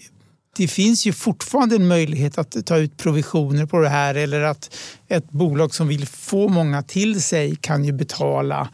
det 0.59 0.69
finns 0.69 1.07
ju 1.07 1.13
fortfarande 1.13 1.77
en 1.77 1.89
möjlighet 1.89 2.39
att 2.39 2.67
ta 2.67 2.77
ut 2.77 2.97
provisioner 2.97 3.67
på 3.67 3.79
det 3.79 3.89
här 3.89 4.15
eller 4.15 4.41
att 4.41 4.77
ett 5.09 5.31
bolag 5.31 5.75
som 5.75 5.89
vill 5.89 6.07
få 6.07 6.49
många 6.49 6.83
till 6.83 7.23
sig 7.23 7.57
kan 7.57 7.85
ju 7.85 7.93
betala 7.93 8.69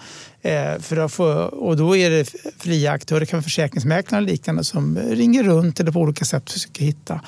för 0.81 0.97
att 0.97 1.13
få, 1.13 1.25
och 1.43 1.77
då 1.77 1.97
är 1.97 2.11
det 2.11 2.35
fria 2.59 2.93
aktörer, 2.93 3.21
det 3.21 3.27
kan 3.27 3.37
vara 3.37 3.43
försäkringsmäklare 3.43 4.23
och 4.23 4.29
liknande 4.29 4.65
som 4.65 4.99
ringer 4.99 5.43
runt 5.43 5.81
eller 5.81 5.93
på 5.93 6.01
olika 6.01 6.25
sätt 6.25 6.51
försöker 6.51 6.85
hitta. 6.85 7.21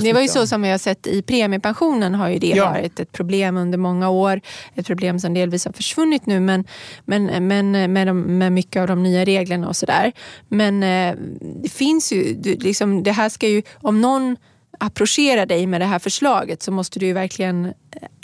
Det 0.00 0.12
var 0.12 0.20
ju 0.20 0.28
så 0.28 0.46
som 0.46 0.62
vi 0.62 0.70
har 0.70 0.78
sett 0.78 1.06
i 1.06 1.22
premiepensionen 1.22 2.14
har 2.14 2.28
ju 2.28 2.38
det 2.38 2.46
ja. 2.46 2.70
varit 2.70 3.00
ett 3.00 3.12
problem 3.12 3.56
under 3.56 3.78
många 3.78 4.10
år. 4.10 4.40
Ett 4.74 4.86
problem 4.86 5.20
som 5.20 5.34
delvis 5.34 5.64
har 5.64 5.72
försvunnit 5.72 6.26
nu 6.26 6.40
men, 6.40 6.64
men, 7.04 7.48
men 7.48 7.92
med, 7.92 8.06
de, 8.06 8.38
med 8.38 8.52
mycket 8.52 8.80
av 8.80 8.86
de 8.86 9.02
nya 9.02 9.24
reglerna 9.24 9.68
och 9.68 9.76
sådär. 9.76 10.12
Men 10.48 10.82
eh, 10.82 11.16
det 11.62 11.68
finns 11.68 12.12
ju, 12.12 12.40
liksom, 12.42 13.02
det 13.02 13.12
här 13.12 13.28
ska 13.28 13.48
ju, 13.48 13.62
om 13.74 14.00
någon 14.00 14.36
approchera 14.78 15.46
dig 15.46 15.66
med 15.66 15.80
det 15.80 15.84
här 15.84 15.98
förslaget 15.98 16.62
så 16.62 16.72
måste 16.72 16.98
du 16.98 17.06
ju 17.06 17.12
verkligen 17.12 17.72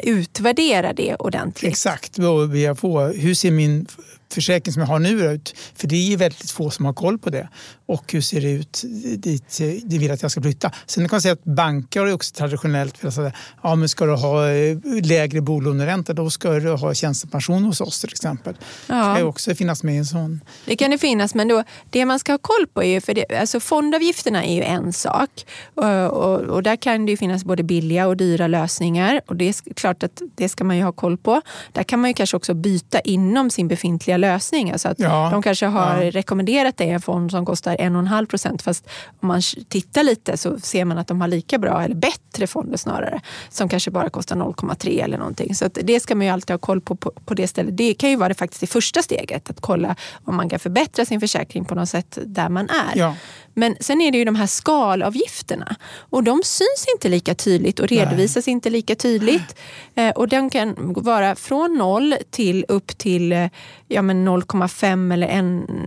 utvärdera 0.02 0.92
det 0.92 1.14
ordentligt. 1.14 1.70
Exakt. 1.70 2.18
Hur 2.18 3.34
ser 3.34 3.50
min 3.50 3.86
försäkring 4.32 4.72
som 4.72 4.80
jag 4.80 4.88
har 4.88 4.98
nu 4.98 5.08
ut? 5.08 5.54
För 5.74 5.88
det 5.88 5.96
är 5.96 6.10
ju 6.10 6.16
väldigt 6.16 6.50
få 6.50 6.70
som 6.70 6.84
har 6.84 6.92
koll 6.92 7.18
på 7.18 7.30
det. 7.30 7.48
Och 7.86 8.12
hur 8.12 8.20
ser 8.20 8.40
det 8.40 8.50
ut 8.50 8.84
dit 9.16 9.58
de 9.84 9.98
vill 9.98 10.10
att 10.10 10.22
jag 10.22 10.30
ska 10.30 10.42
flytta? 10.42 10.72
Sen 10.86 11.08
kan 11.08 11.14
man 11.14 11.22
säga 11.22 11.32
att 11.32 11.44
banker 11.44 12.00
har 12.00 12.12
också 12.12 12.34
traditionellt 12.34 13.04
velat 13.04 13.14
säga 13.14 13.32
ja, 13.62 13.74
men 13.74 13.88
ska 13.88 14.06
du 14.06 14.12
ha 14.12 14.50
eh, 14.50 14.76
lägre 15.02 15.40
bolåneränta 15.40 16.12
då 16.12 16.30
ska 16.30 16.50
du 16.50 16.70
ha 16.70 16.94
tjänstepension 16.94 17.64
hos 17.64 17.80
oss 17.80 18.00
till 18.00 18.10
exempel. 18.10 18.54
Ja. 18.86 18.94
Det 18.94 19.14
ska 19.14 19.18
ju 19.18 19.24
också 19.24 19.54
finnas 19.54 19.82
med 19.82 19.94
i 19.94 19.98
en 19.98 20.06
sån. 20.06 20.40
Det 20.64 20.76
kan 20.76 20.90
det 20.90 20.98
finnas 20.98 21.34
men 21.34 21.48
då, 21.48 21.64
det 21.90 22.04
man 22.04 22.18
ska 22.18 22.32
ha 22.32 22.38
koll 22.38 22.66
på 22.72 22.82
är 22.82 22.88
ju, 22.88 23.00
för 23.00 23.14
det, 23.14 23.36
alltså 23.40 23.60
fondavgifterna 23.60 24.44
är 24.44 24.54
ju 24.54 24.62
en 24.62 24.92
sak 24.92 25.30
och, 25.74 25.84
och, 25.84 26.40
och, 26.40 26.62
där 26.62 26.76
kan 26.76 27.06
det 27.06 27.10
ju 27.10 27.16
finnas 27.16 27.44
både 27.44 27.62
billiga 27.62 28.06
och 28.06 28.16
dyra 28.16 28.46
lösningar 28.46 29.20
och 29.26 29.36
det 29.36 29.48
är 29.48 29.74
klart 29.74 30.02
att 30.02 30.22
det 30.34 30.48
ska 30.48 30.64
man 30.64 30.76
ju 30.76 30.82
ha 30.82 30.92
koll 30.92 31.16
på. 31.16 31.40
Där 31.72 31.82
kan 31.82 32.00
man 32.00 32.10
ju 32.10 32.14
kanske 32.14 32.36
också 32.36 32.54
byta 32.54 33.00
inom 33.00 33.50
sin 33.50 33.68
befintliga 33.68 34.15
lösning. 34.18 34.70
Alltså 34.70 34.88
att 34.88 34.98
ja. 34.98 35.28
De 35.32 35.42
kanske 35.42 35.66
har 35.66 36.02
ja. 36.02 36.10
rekommenderat 36.10 36.76
dig 36.76 36.90
en 36.90 37.00
fond 37.00 37.30
som 37.30 37.46
kostar 37.46 37.76
1,5 37.76 38.26
procent 38.26 38.62
fast 38.62 38.88
om 39.20 39.28
man 39.28 39.42
tittar 39.68 40.02
lite 40.02 40.36
så 40.36 40.58
ser 40.58 40.84
man 40.84 40.98
att 40.98 41.06
de 41.06 41.20
har 41.20 41.28
lika 41.28 41.58
bra 41.58 41.82
eller 41.82 41.94
bättre 41.94 42.46
fonder 42.46 42.76
snarare 42.76 43.20
som 43.48 43.68
kanske 43.68 43.90
bara 43.90 44.10
kostar 44.10 44.36
0,3 44.36 45.04
eller 45.04 45.18
någonting. 45.18 45.54
Så 45.54 45.68
det 45.68 46.00
ska 46.00 46.14
man 46.14 46.26
ju 46.26 46.32
alltid 46.32 46.50
ha 46.50 46.58
koll 46.58 46.80
på, 46.80 46.96
på, 46.96 47.10
på 47.10 47.34
det 47.34 47.48
stället. 47.48 47.76
Det 47.76 47.94
kan 47.94 48.10
ju 48.10 48.16
vara 48.16 48.28
det 48.28 48.34
faktiskt 48.34 48.60
det 48.60 48.66
första 48.66 49.02
steget 49.02 49.50
att 49.50 49.60
kolla 49.60 49.96
om 50.24 50.36
man 50.36 50.48
kan 50.48 50.58
förbättra 50.58 51.04
sin 51.04 51.20
försäkring 51.20 51.64
på 51.64 51.74
något 51.74 51.88
sätt 51.88 52.18
där 52.26 52.48
man 52.48 52.68
är. 52.68 52.98
Ja. 52.98 53.14
Men 53.58 53.76
sen 53.80 54.00
är 54.00 54.12
det 54.12 54.18
ju 54.18 54.24
de 54.24 54.36
här 54.36 54.46
skalavgifterna 54.46 55.76
och 55.98 56.24
de 56.24 56.40
syns 56.44 56.86
inte 56.94 57.08
lika 57.08 57.34
tydligt 57.34 57.80
och 57.80 57.88
redovisas 57.88 58.46
Nej. 58.46 58.52
inte 58.52 58.70
lika 58.70 58.94
tydligt. 58.94 59.56
Eh, 59.94 60.10
och 60.10 60.28
den 60.28 60.50
kan 60.50 60.74
vara 60.78 61.36
från 61.36 61.74
noll 61.74 62.14
till 62.30 62.64
upp 62.68 62.98
till 62.98 63.32
eh, 63.32 63.48
ja, 63.88 64.00
0,5 64.00 65.12
eller 65.12 65.28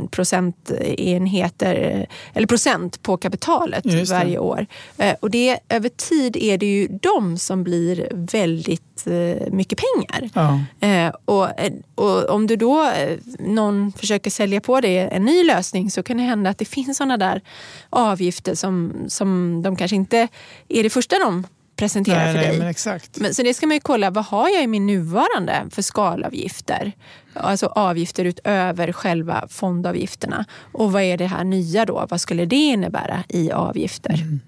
1 0.05 0.11
procentenheter 0.11 2.07
eller 2.33 2.47
procent 2.47 3.03
på 3.03 3.17
kapitalet 3.17 4.09
varje 4.09 4.39
år. 4.39 4.65
Eh, 4.97 5.15
och 5.19 5.29
det, 5.29 5.59
över 5.69 5.89
tid 5.89 6.37
är 6.37 6.57
det 6.57 6.65
ju 6.65 6.87
de 6.87 7.37
som 7.37 7.63
blir 7.63 8.07
väldigt 8.11 8.81
mycket 9.51 9.79
pengar. 9.79 10.29
Ja. 10.33 11.11
Och, 11.25 11.47
och, 11.95 12.29
om 12.29 12.47
du 12.47 12.55
då 12.55 12.91
någon 13.39 13.91
försöker 13.91 14.31
sälja 14.31 14.61
på 14.61 14.81
dig 14.81 14.97
en 14.97 15.25
ny 15.25 15.43
lösning 15.43 15.91
så 15.91 16.03
kan 16.03 16.17
det 16.17 16.23
hända 16.23 16.49
att 16.49 16.57
det 16.57 16.65
finns 16.65 16.97
sådana 16.97 17.17
där 17.17 17.41
avgifter 17.89 18.55
som, 18.55 18.93
som 19.07 19.61
de 19.61 19.75
kanske 19.75 19.95
inte 19.95 20.27
är 20.67 20.83
det 20.83 20.89
första 20.89 21.19
de 21.19 21.47
presenterar 21.79 22.23
nej, 22.23 22.33
för 22.33 22.39
nej, 22.41 22.49
dig. 22.49 22.59
Men 22.59 22.67
exakt. 22.67 23.19
Men, 23.19 23.33
så 23.33 23.43
det 23.43 23.53
ska 23.53 23.67
man 23.67 23.75
ju 23.75 23.81
kolla, 23.81 24.09
vad 24.09 24.25
har 24.25 24.49
jag 24.49 24.63
i 24.63 24.67
min 24.67 24.87
nuvarande 24.87 25.67
för 25.71 25.81
skalavgifter? 25.81 26.91
Alltså 27.33 27.65
avgifter 27.65 28.25
utöver 28.25 28.91
själva 28.91 29.47
fondavgifterna. 29.49 30.45
Och 30.71 30.91
vad 30.91 31.01
är 31.01 31.17
det 31.17 31.25
här 31.25 31.43
nya 31.43 31.85
då? 31.85 32.07
Vad 32.09 32.21
skulle 32.21 32.45
det 32.45 32.55
innebära 32.55 33.23
i 33.29 33.51
avgifter? 33.51 34.13
Mm. 34.13 34.39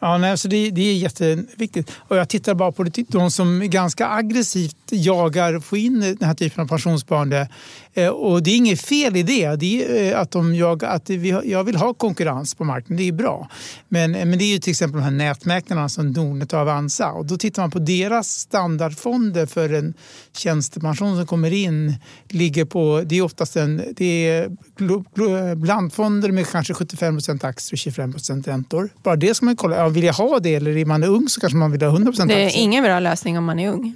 Ja, 0.00 0.18
nej, 0.18 0.38
så 0.38 0.48
det, 0.48 0.70
det, 0.70 0.80
är 0.80 0.94
jätteviktigt. 0.94 1.92
Och 1.96 2.16
jag 2.16 2.28
tittar 2.28 2.54
bara 2.54 2.72
på 2.72 2.82
det, 2.82 3.08
de 3.08 3.30
som 3.30 3.70
ganska 3.70 4.08
aggressivt 4.08 4.76
jagar 4.90 5.54
att 5.54 5.64
få 5.64 5.76
in 5.76 6.00
den 6.00 6.28
här 6.28 6.34
typen 6.34 6.64
av 6.64 6.68
pensionssparande. 6.68 7.48
Eh, 7.96 8.08
och 8.08 8.42
det 8.42 8.50
är 8.50 8.56
inget 8.56 8.80
fel 8.80 9.16
i 9.16 9.22
det. 9.22 9.56
det 9.56 10.08
eh, 10.08 10.20
att 10.20 10.30
de 10.30 10.54
jagar, 10.54 10.88
att 10.88 11.10
vi, 11.10 11.40
jag 11.44 11.64
vill 11.64 11.76
ha 11.76 11.94
konkurrens 11.94 12.54
på 12.54 12.64
marknaden, 12.64 12.96
det 12.96 13.08
är 13.08 13.12
bra. 13.12 13.48
Men, 13.88 14.14
eh, 14.14 14.26
men 14.26 14.38
det 14.38 14.44
är 14.44 14.52
ju 14.52 14.58
till 14.58 14.70
exempel 14.70 15.00
de 15.00 15.04
här 15.04 15.10
nätmäklarna 15.10 15.88
som 15.88 16.10
Nordnet 16.12 16.52
och 16.52 16.58
Avanza. 16.58 17.12
Och 17.12 17.26
då 17.26 17.36
tittar 17.36 17.62
man 17.62 17.70
på 17.70 17.78
deras 17.78 18.28
standardfonder 18.28 19.46
för 19.46 19.72
en 19.72 19.94
tjänstepension 20.36 21.16
som 21.16 21.26
kommer 21.26 21.52
in. 21.52 21.94
ligger 22.28 22.64
på, 22.64 23.02
Det 23.06 23.18
är 23.18 23.22
oftast 23.22 23.56
en, 23.56 23.82
det 23.96 24.28
är 24.28 25.54
blandfonder 25.54 26.30
med 26.30 26.48
kanske 26.48 26.72
75% 26.72 27.46
aktier 27.46 27.74
och 27.74 27.78
25 27.78 28.14
räntor. 28.46 28.88
Bara 29.02 29.16
det 29.16 29.34
ska 29.34 29.46
man 29.46 29.56
kolla. 29.56 29.76
Ja, 29.76 29.88
vill 29.88 30.04
jag 30.04 30.14
ha 30.14 30.38
det 30.38 30.54
eller 30.54 30.76
är 30.76 30.84
man 30.84 31.04
ung 31.04 31.28
så 31.28 31.40
kanske 31.40 31.56
man 31.56 31.72
vill 31.72 31.82
ha 31.82 31.88
100 31.88 32.10
aktier. 32.10 32.26
Det 32.26 32.34
är 32.34 32.56
ingen 32.56 32.84
bra 32.84 33.00
lösning 33.00 33.38
om 33.38 33.44
man 33.44 33.58
är 33.58 33.70
ung. 33.70 33.94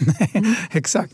Nej, 0.00 0.56
exakt. 0.70 1.12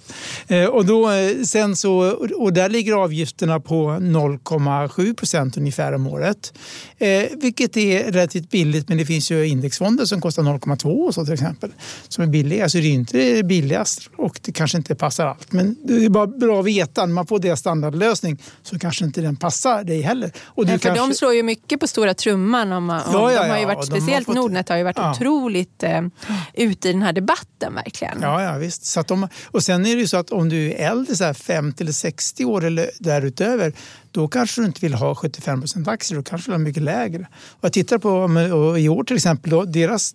Och, 0.72 0.86
då, 0.86 1.10
sen 1.44 1.76
så, 1.76 1.97
och 2.38 2.52
där 2.52 2.68
ligger 2.68 2.92
avgifterna 2.92 3.60
på 3.60 3.90
0,7 3.90 5.14
procent 5.14 5.56
ungefär 5.56 5.92
om 5.92 6.06
året. 6.06 6.52
Eh, 6.98 7.24
vilket 7.36 7.76
är 7.76 8.12
relativt 8.12 8.50
billigt 8.50 8.88
men 8.88 8.98
det 8.98 9.06
finns 9.06 9.30
ju 9.30 9.46
indexfonder 9.46 10.04
som 10.04 10.20
kostar 10.20 10.42
0,2 10.42 11.12
så 11.12 11.24
till 11.24 11.34
exempel. 11.34 11.72
Som 12.08 12.24
är 12.24 12.28
billiga. 12.28 12.68
Så 12.68 12.78
det 12.78 12.86
är 12.86 12.92
inte 12.92 13.42
billigast 13.44 14.10
och 14.16 14.40
det 14.42 14.52
kanske 14.52 14.78
inte 14.78 14.94
passar 14.94 15.26
allt. 15.26 15.52
Men 15.52 15.76
det 15.84 16.04
är 16.04 16.08
bara 16.08 16.26
bra 16.26 16.60
att 16.60 16.66
veta. 16.66 17.06
När 17.06 17.14
man 17.14 17.26
får 17.26 17.38
deras 17.38 17.60
standardlösning 17.60 18.38
så 18.62 18.78
kanske 18.78 19.04
inte 19.04 19.20
den 19.20 19.36
passar 19.36 19.84
dig 19.84 20.00
heller. 20.00 20.32
Och 20.44 20.66
du 20.66 20.72
ja, 20.72 20.78
för 20.78 20.88
kanske... 20.88 21.06
de 21.06 21.14
slår 21.14 21.34
ju 21.34 21.42
mycket 21.42 21.80
på 21.80 21.86
stora 21.86 22.14
trumman. 22.14 22.72
Om, 22.72 22.90
om, 22.90 23.00
ja, 23.12 23.32
ja, 23.32 23.42
de 23.42 23.50
har 23.50 23.58
ju 23.58 23.64
varit, 23.64 23.86
speciellt 23.86 24.26
har 24.26 24.34
fått... 24.34 24.34
Nordnet 24.34 24.68
har 24.68 24.76
ju 24.76 24.82
varit 24.82 24.98
otroligt 24.98 25.82
eh, 25.82 26.02
ute 26.54 26.88
i 26.88 26.92
den 26.92 27.02
här 27.02 27.12
debatten 27.12 27.74
verkligen. 27.74 28.18
Ja, 28.22 28.42
ja 28.42 28.58
visst. 28.58 28.84
Så 28.84 29.02
de, 29.02 29.28
och 29.46 29.62
sen 29.62 29.86
är 29.86 29.94
det 29.94 30.00
ju 30.00 30.06
så 30.06 30.16
att 30.16 30.30
om 30.30 30.48
du 30.48 30.72
är 30.72 30.90
äldre, 30.90 31.16
så 31.16 31.24
här 31.24 31.34
50 31.34 31.87
eller 31.88 31.92
60 31.92 32.44
år 32.44 32.64
eller 32.64 32.90
därutöver, 32.98 33.72
då 34.10 34.28
kanske 34.28 34.60
du 34.60 34.66
inte 34.66 34.80
vill 34.80 34.94
ha 34.94 35.14
75 35.14 35.60
procent 35.60 35.88
aktier, 35.88 36.16
då 36.16 36.22
kanske 36.22 36.50
du 36.50 36.52
vill 36.52 36.60
ha 36.60 36.68
mycket 36.68 36.82
lägre. 36.82 37.28
Och 37.32 37.64
jag 37.64 37.72
tittar 37.72 37.98
på 37.98 38.78
i 38.78 38.88
år 38.88 39.04
till 39.04 39.16
exempel, 39.16 39.50
då, 39.50 39.64
deras 39.64 40.14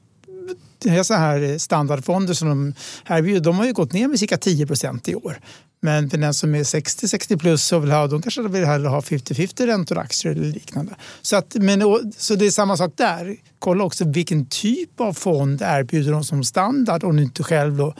så 1.03 1.13
här 1.13 1.57
standardfonder 1.57 2.33
som 2.33 2.49
de 2.49 2.73
erbjuder, 3.13 3.41
de 3.41 3.57
har 3.57 3.65
ju 3.65 3.73
gått 3.73 3.93
ner 3.93 4.07
med 4.07 4.19
cirka 4.19 4.37
10 4.37 4.67
procent 4.67 5.09
i 5.09 5.15
år. 5.15 5.39
Men 5.81 6.09
för 6.09 6.17
den 6.17 6.33
som 6.33 6.55
är 6.55 6.63
60-60 6.63 7.39
plus 7.39 7.71
och 7.71 7.83
vill 7.83 7.91
ha, 7.91 8.07
de 8.07 8.21
kanske 8.21 8.41
vill 8.41 8.65
hellre 8.65 8.87
ha 8.87 8.99
50-50 8.99 9.65
räntor, 9.65 9.97
aktier 9.97 10.31
eller 10.31 10.45
liknande. 10.45 10.95
Så, 11.21 11.35
att, 11.35 11.55
men, 11.55 11.81
så 12.17 12.35
det 12.35 12.45
är 12.45 12.51
samma 12.51 12.77
sak 12.77 12.93
där. 12.95 13.35
Kolla 13.59 13.83
också 13.83 14.05
vilken 14.05 14.45
typ 14.45 15.01
av 15.01 15.13
fond 15.13 15.61
erbjuder 15.61 16.11
de 16.11 16.23
som 16.23 16.43
standard 16.43 17.03
om 17.03 17.17
du 17.17 17.23
inte 17.23 17.43
själv 17.43 17.77
då. 17.77 17.95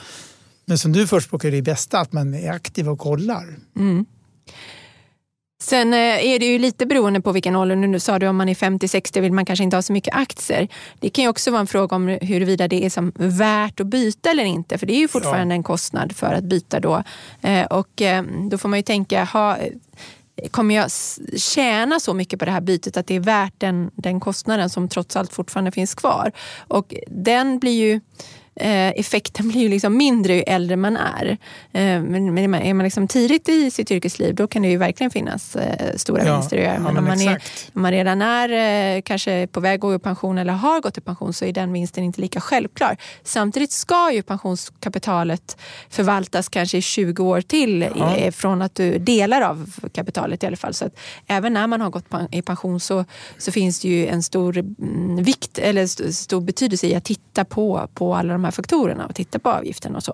Men 0.66 0.78
som 0.78 0.92
du 0.92 1.08
förespråkar 1.08 1.48
är 1.48 1.52
det 1.52 1.62
bästa 1.62 2.00
att 2.00 2.14
man 2.14 2.34
är 2.34 2.52
aktiv 2.52 2.90
och 2.90 3.00
kollar. 3.00 3.60
Mm. 3.76 4.06
Sen 5.64 5.94
eh, 5.94 6.00
är 6.00 6.40
det 6.40 6.46
ju 6.46 6.60
lite 6.60 6.86
beroende 6.86 7.22
på 7.22 7.32
vilken 7.32 7.56
ålder. 7.56 7.76
Nu 7.76 8.00
sa 8.00 8.20
du 8.20 8.28
om 8.28 8.36
man 8.36 8.50
är 8.50 8.54
50-60 8.54 9.22
vill 9.22 9.32
man 9.32 9.46
kanske 9.46 9.64
inte 9.64 9.78
ha 9.78 9.82
så 9.82 9.94
mycket 9.94 10.16
aktier. 10.16 10.68
Det 11.00 11.10
kan 11.10 11.24
ju 11.24 11.30
också 11.30 11.52
vara 11.52 11.62
en 11.62 11.68
fråga 11.68 11.96
om 11.96 12.08
huruvida 12.08 12.68
det 12.68 12.86
är 12.86 12.90
som 12.90 13.12
värt 13.16 13.80
att 13.80 13.88
byta 13.88 14.32
eller 14.32 14.44
inte. 14.44 14.78
För 14.78 14.86
det 14.86 14.94
är 14.94 15.00
ju 15.00 15.08
fortfarande 15.08 15.54
ja. 15.54 15.58
en 15.58 15.64
kostnad 15.64 16.16
för 16.16 16.34
att 16.34 16.44
byta 16.44 16.80
då. 16.80 17.04
Eh, 17.42 17.66
och 17.66 18.02
eh, 18.02 18.24
då 18.52 18.58
får 18.58 18.70
man 18.70 18.80
ju 18.80 18.84
tänka, 18.84 19.24
ha, 19.24 19.58
kommer 20.52 20.76
jag 20.76 20.92
tjäna 21.38 22.00
så 22.00 22.14
mycket 22.14 22.40
på 22.40 22.46
det 22.46 22.52
här 22.52 22.62
bytet 22.62 22.98
att 22.98 23.08
det 23.08 23.16
är 23.16 23.20
värt 23.20 23.54
den, 23.58 23.92
den 23.96 24.20
kostnaden 24.20 24.70
som 24.70 24.90
trots 24.90 25.16
allt 25.16 25.34
fortfarande 25.34 25.72
finns 25.72 25.96
kvar? 25.96 26.32
Och 26.68 26.94
den 27.08 27.60
blir 27.60 27.86
ju 27.86 28.02
effekten 28.56 29.50
blir 29.50 29.62
ju 29.62 29.70
liksom 29.70 29.98
mindre 29.98 30.36
ju 30.36 30.42
äldre 30.42 30.76
man 30.76 30.98
är. 30.98 31.38
Eh, 31.72 32.02
men 32.02 32.38
är 32.38 32.74
man 32.74 32.84
liksom 32.84 33.08
tidigt 33.08 33.50
i 33.50 33.72
sitt 33.72 33.92
yrkesliv 33.92 34.36
då 34.36 34.48
kan 34.48 34.62
det 34.62 34.68
ju 34.68 34.78
verkligen 34.78 35.12
finnas 35.12 35.56
eh, 35.56 35.96
stora 35.96 36.26
ja, 36.26 36.36
vinster 36.36 36.58
att 36.58 36.64
göra. 36.64 36.80
Men, 36.80 36.86
ja, 36.86 36.92
men 36.92 36.98
om, 36.98 37.06
man 37.06 37.22
är, 37.22 37.42
om 37.74 37.82
man 37.82 37.92
redan 37.92 38.22
är 38.22 39.02
kanske 39.02 39.48
på 39.48 39.60
väg 39.60 39.76
att 39.76 39.82
gå 39.82 39.96
i 39.96 40.00
pension 40.00 40.38
eller 40.38 40.54
har 40.54 40.82
gått 40.82 40.98
i 40.98 41.02
pension 41.02 41.34
så 41.34 41.46
är 41.46 41.54
den 41.54 41.74
vinsten 41.74 42.04
inte 42.04 42.22
lika 42.22 42.42
självklar. 42.42 42.98
Samtidigt 43.24 43.72
ska 43.72 44.12
ju 44.12 44.22
pensionskapitalet 44.22 45.58
förvaltas 45.90 46.50
kanske 46.50 46.78
i 46.78 46.82
20 46.82 47.24
år 47.24 47.42
till 47.42 47.90
ja. 47.96 48.32
från 48.32 48.62
att 48.62 48.76
du 48.76 48.98
delar 48.98 49.42
av 49.42 49.72
kapitalet 49.94 50.44
i 50.44 50.48
alla 50.48 50.58
fall. 50.58 50.74
Så 50.74 50.86
att 50.86 51.00
även 51.28 51.54
när 51.54 51.68
man 51.68 51.82
har 51.82 51.90
gått 51.90 52.06
i 52.32 52.42
pension 52.42 52.80
så, 52.80 53.06
så 53.38 53.52
finns 53.52 53.80
det 53.80 53.88
ju 53.88 54.08
en 54.08 54.24
stor 54.24 54.58
mm, 54.58 55.24
vikt 55.24 55.58
eller 55.58 56.12
stor 56.12 56.42
betydelse 56.42 56.88
i 56.88 56.96
att 56.96 57.04
titta 57.04 57.46
på, 57.46 57.90
på 57.94 58.16
alla 58.16 58.34
de 58.34 58.43
här 58.44 58.52
faktorerna 58.52 59.06
och 59.06 59.16
titta 59.16 59.40
på 59.40 59.50
avgiften 59.50 59.96
och 59.96 60.04
så. 60.04 60.14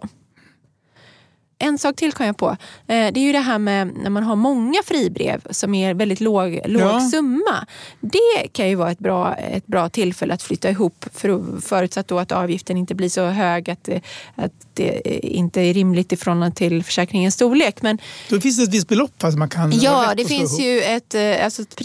en 1.62 1.78
sak 1.78 1.96
till 1.96 2.12
kom 2.14 2.26
jag 2.26 2.38
på. 2.38 2.50
Eh, 2.50 2.56
det 2.88 2.96
är 3.20 3.24
ju 3.24 3.32
det 3.32 3.40
här 3.40 3.60
med 3.60 3.88
när 4.04 4.10
man 4.10 4.24
har 4.24 4.36
många 4.36 4.80
fribrev 4.86 5.42
som 5.50 5.74
är 5.74 5.94
väldigt 5.94 6.20
låg, 6.22 6.60
låg 6.66 6.82
Ja. 6.82 7.00
summa. 7.12 7.66
Det 8.02 8.48
kan 8.52 8.70
ju 8.70 8.76
vara 8.76 8.92
ett 8.92 9.00
bra, 9.00 9.36
ett 9.36 9.68
bra 9.68 9.90
tillfälle 9.90 10.34
att 10.34 10.42
flytta 10.44 10.70
ihop 10.70 11.06
för, 11.14 11.62
förutsatt 11.62 12.08
då 12.08 12.20
att 12.20 12.32
avgiften 12.32 12.78
inte 12.78 12.96
blir 12.96 13.10
så 13.10 13.26
hög 13.26 13.70
att, 13.70 13.90
att 14.36 14.52
det 14.74 15.20
inte 15.24 15.62
är 15.62 15.74
rimligt 15.74 16.14
i 16.14 16.18
förhållande 16.18 16.56
till 16.56 16.84
försäkringens 16.84 17.34
storlek. 17.36 17.82
Men 17.82 17.98
Då 18.30 18.42
finns 18.42 18.58
det 18.58 18.64
ett 18.64 18.74
visst 18.74 18.88
belopp 18.88 19.12
fast 19.22 19.38
man 19.38 19.50
kan... 19.50 19.72
Ja, 19.80 20.14
det 20.18 20.26
finns 20.26 20.60
ihop. 20.60 20.66
ju 20.72 20.82
ett, 20.82 21.16
eh, 21.16 21.46
alltså 21.46 21.62
ett 21.62 21.76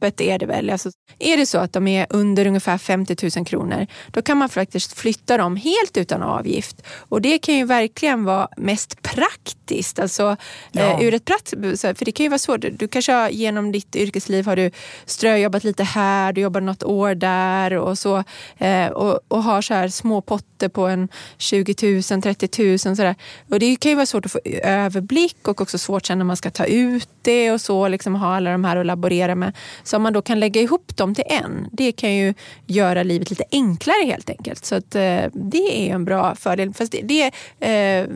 prisbasbeloppet 0.00 0.20
är 0.20 0.38
det 0.38 0.46
väl. 0.46 0.70
Alltså, 0.70 0.90
är 1.18 1.36
det 1.36 1.46
så 1.46 1.58
att 1.58 1.72
de 1.72 1.88
är 1.88 2.06
under 2.10 2.46
ungefär 2.46 2.78
50 2.78 3.16
000 3.36 3.46
kronor, 3.46 3.86
då 4.12 4.22
kan 4.22 4.38
man 4.38 4.48
faktiskt 4.48 4.92
flytta 4.98 5.36
dem 5.36 5.56
helt 5.56 5.96
utan 5.96 6.22
avgift. 6.22 6.82
Och 7.10 7.22
det 7.22 7.38
kan 7.38 7.54
ju 7.54 7.64
verkligen 7.64 8.24
vara 8.24 8.48
mest 8.56 9.02
praktiskt. 9.02 9.98
Alltså, 9.98 10.36
Ja. 10.72 10.82
eh, 10.82 11.06
ur 11.06 11.14
ett 11.14 11.24
prakt, 11.24 11.50
för 11.98 12.04
det 12.04 12.12
kan 12.12 12.24
ju 12.24 12.30
vara 12.30 12.38
svårt. 12.38 12.64
Du 12.72 12.88
kanske 12.88 13.12
har, 13.12 13.28
genom 13.28 13.72
ditt 13.72 13.96
yrkesliv 13.96 14.46
har 14.46 14.56
du 14.56 14.70
ströjobbat 15.06 15.64
lite 15.64 15.84
här, 15.84 16.32
du 16.32 16.40
jobbar 16.40 16.60
något 16.60 16.82
år 16.82 17.14
där 17.14 17.72
och 17.76 17.98
så. 17.98 18.24
Eh, 18.58 18.86
och, 18.86 19.20
och 19.28 19.42
har 19.42 19.62
så 19.62 19.74
här 19.74 19.88
små 19.88 20.20
potter 20.20 20.68
på 20.68 20.86
en 20.86 21.08
20 21.38 21.74
000, 22.12 22.22
30 22.22 22.68
000 22.68 22.78
sådär. 22.78 23.14
Och 23.50 23.58
det 23.58 23.76
kan 23.76 23.90
ju 23.90 23.96
vara 23.96 24.06
svårt 24.06 24.26
att 24.26 24.32
få 24.32 24.40
överblick 24.62 25.48
och 25.48 25.60
också 25.60 25.78
svårt 25.78 26.06
sen 26.06 26.18
när 26.18 26.24
man 26.24 26.36
ska 26.36 26.50
ta 26.50 26.64
ut 26.64 27.08
det 27.22 27.52
och 27.52 27.60
så, 27.60 27.88
liksom 27.88 28.14
ha 28.14 28.36
alla 28.36 28.50
de 28.52 28.64
här 28.64 28.76
att 28.76 28.86
laborera 28.86 29.34
med. 29.34 29.52
Så 29.90 29.96
om 29.96 30.02
man 30.02 30.12
då 30.12 30.22
kan 30.22 30.40
lägga 30.40 30.60
ihop 30.60 30.96
dem 30.96 31.14
till 31.14 31.24
en, 31.26 31.68
det 31.72 31.92
kan 31.92 32.16
ju 32.16 32.34
göra 32.66 33.02
livet 33.02 33.30
lite 33.30 33.44
enklare 33.52 34.06
helt 34.06 34.30
enkelt. 34.30 34.64
Så 34.64 34.74
att, 34.74 34.94
eh, 34.94 35.24
det 35.32 35.88
är 35.88 35.94
en 35.94 36.04
bra 36.04 36.34
fördel. 36.34 36.74
Fast 36.74 36.92
det, 36.92 37.02
det 37.02 37.32
är, 37.60 38.02
eh, 38.02 38.08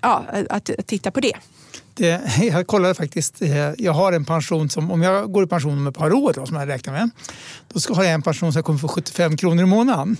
ja, 0.00 0.24
att, 0.50 0.70
att 0.70 0.86
titta 0.86 1.10
på 1.10 1.20
det. 1.20 1.32
Det, 1.94 2.20
jag 2.42 2.66
kollade 2.66 2.94
faktiskt. 2.94 3.42
Eh, 3.42 3.72
jag 3.78 3.92
har 3.92 4.12
en 4.12 4.24
pension 4.24 4.70
som, 4.70 4.90
om 4.90 5.02
jag 5.02 5.32
går 5.32 5.44
i 5.44 5.46
pension 5.46 5.72
om 5.72 5.86
ett 5.86 5.94
par 5.94 6.12
år 6.12 6.32
då, 6.36 6.46
som 6.46 6.56
jag 6.56 6.68
räknar 6.68 6.92
med, 6.92 7.10
då 7.72 7.80
ska 7.80 7.94
jag 7.94 8.12
en 8.12 8.22
pension 8.22 8.52
som 8.52 8.58
jag 8.58 8.64
kommer 8.64 8.78
få 8.78 8.88
75 8.88 9.36
kronor 9.36 9.62
i 9.62 9.66
månaden. 9.66 10.16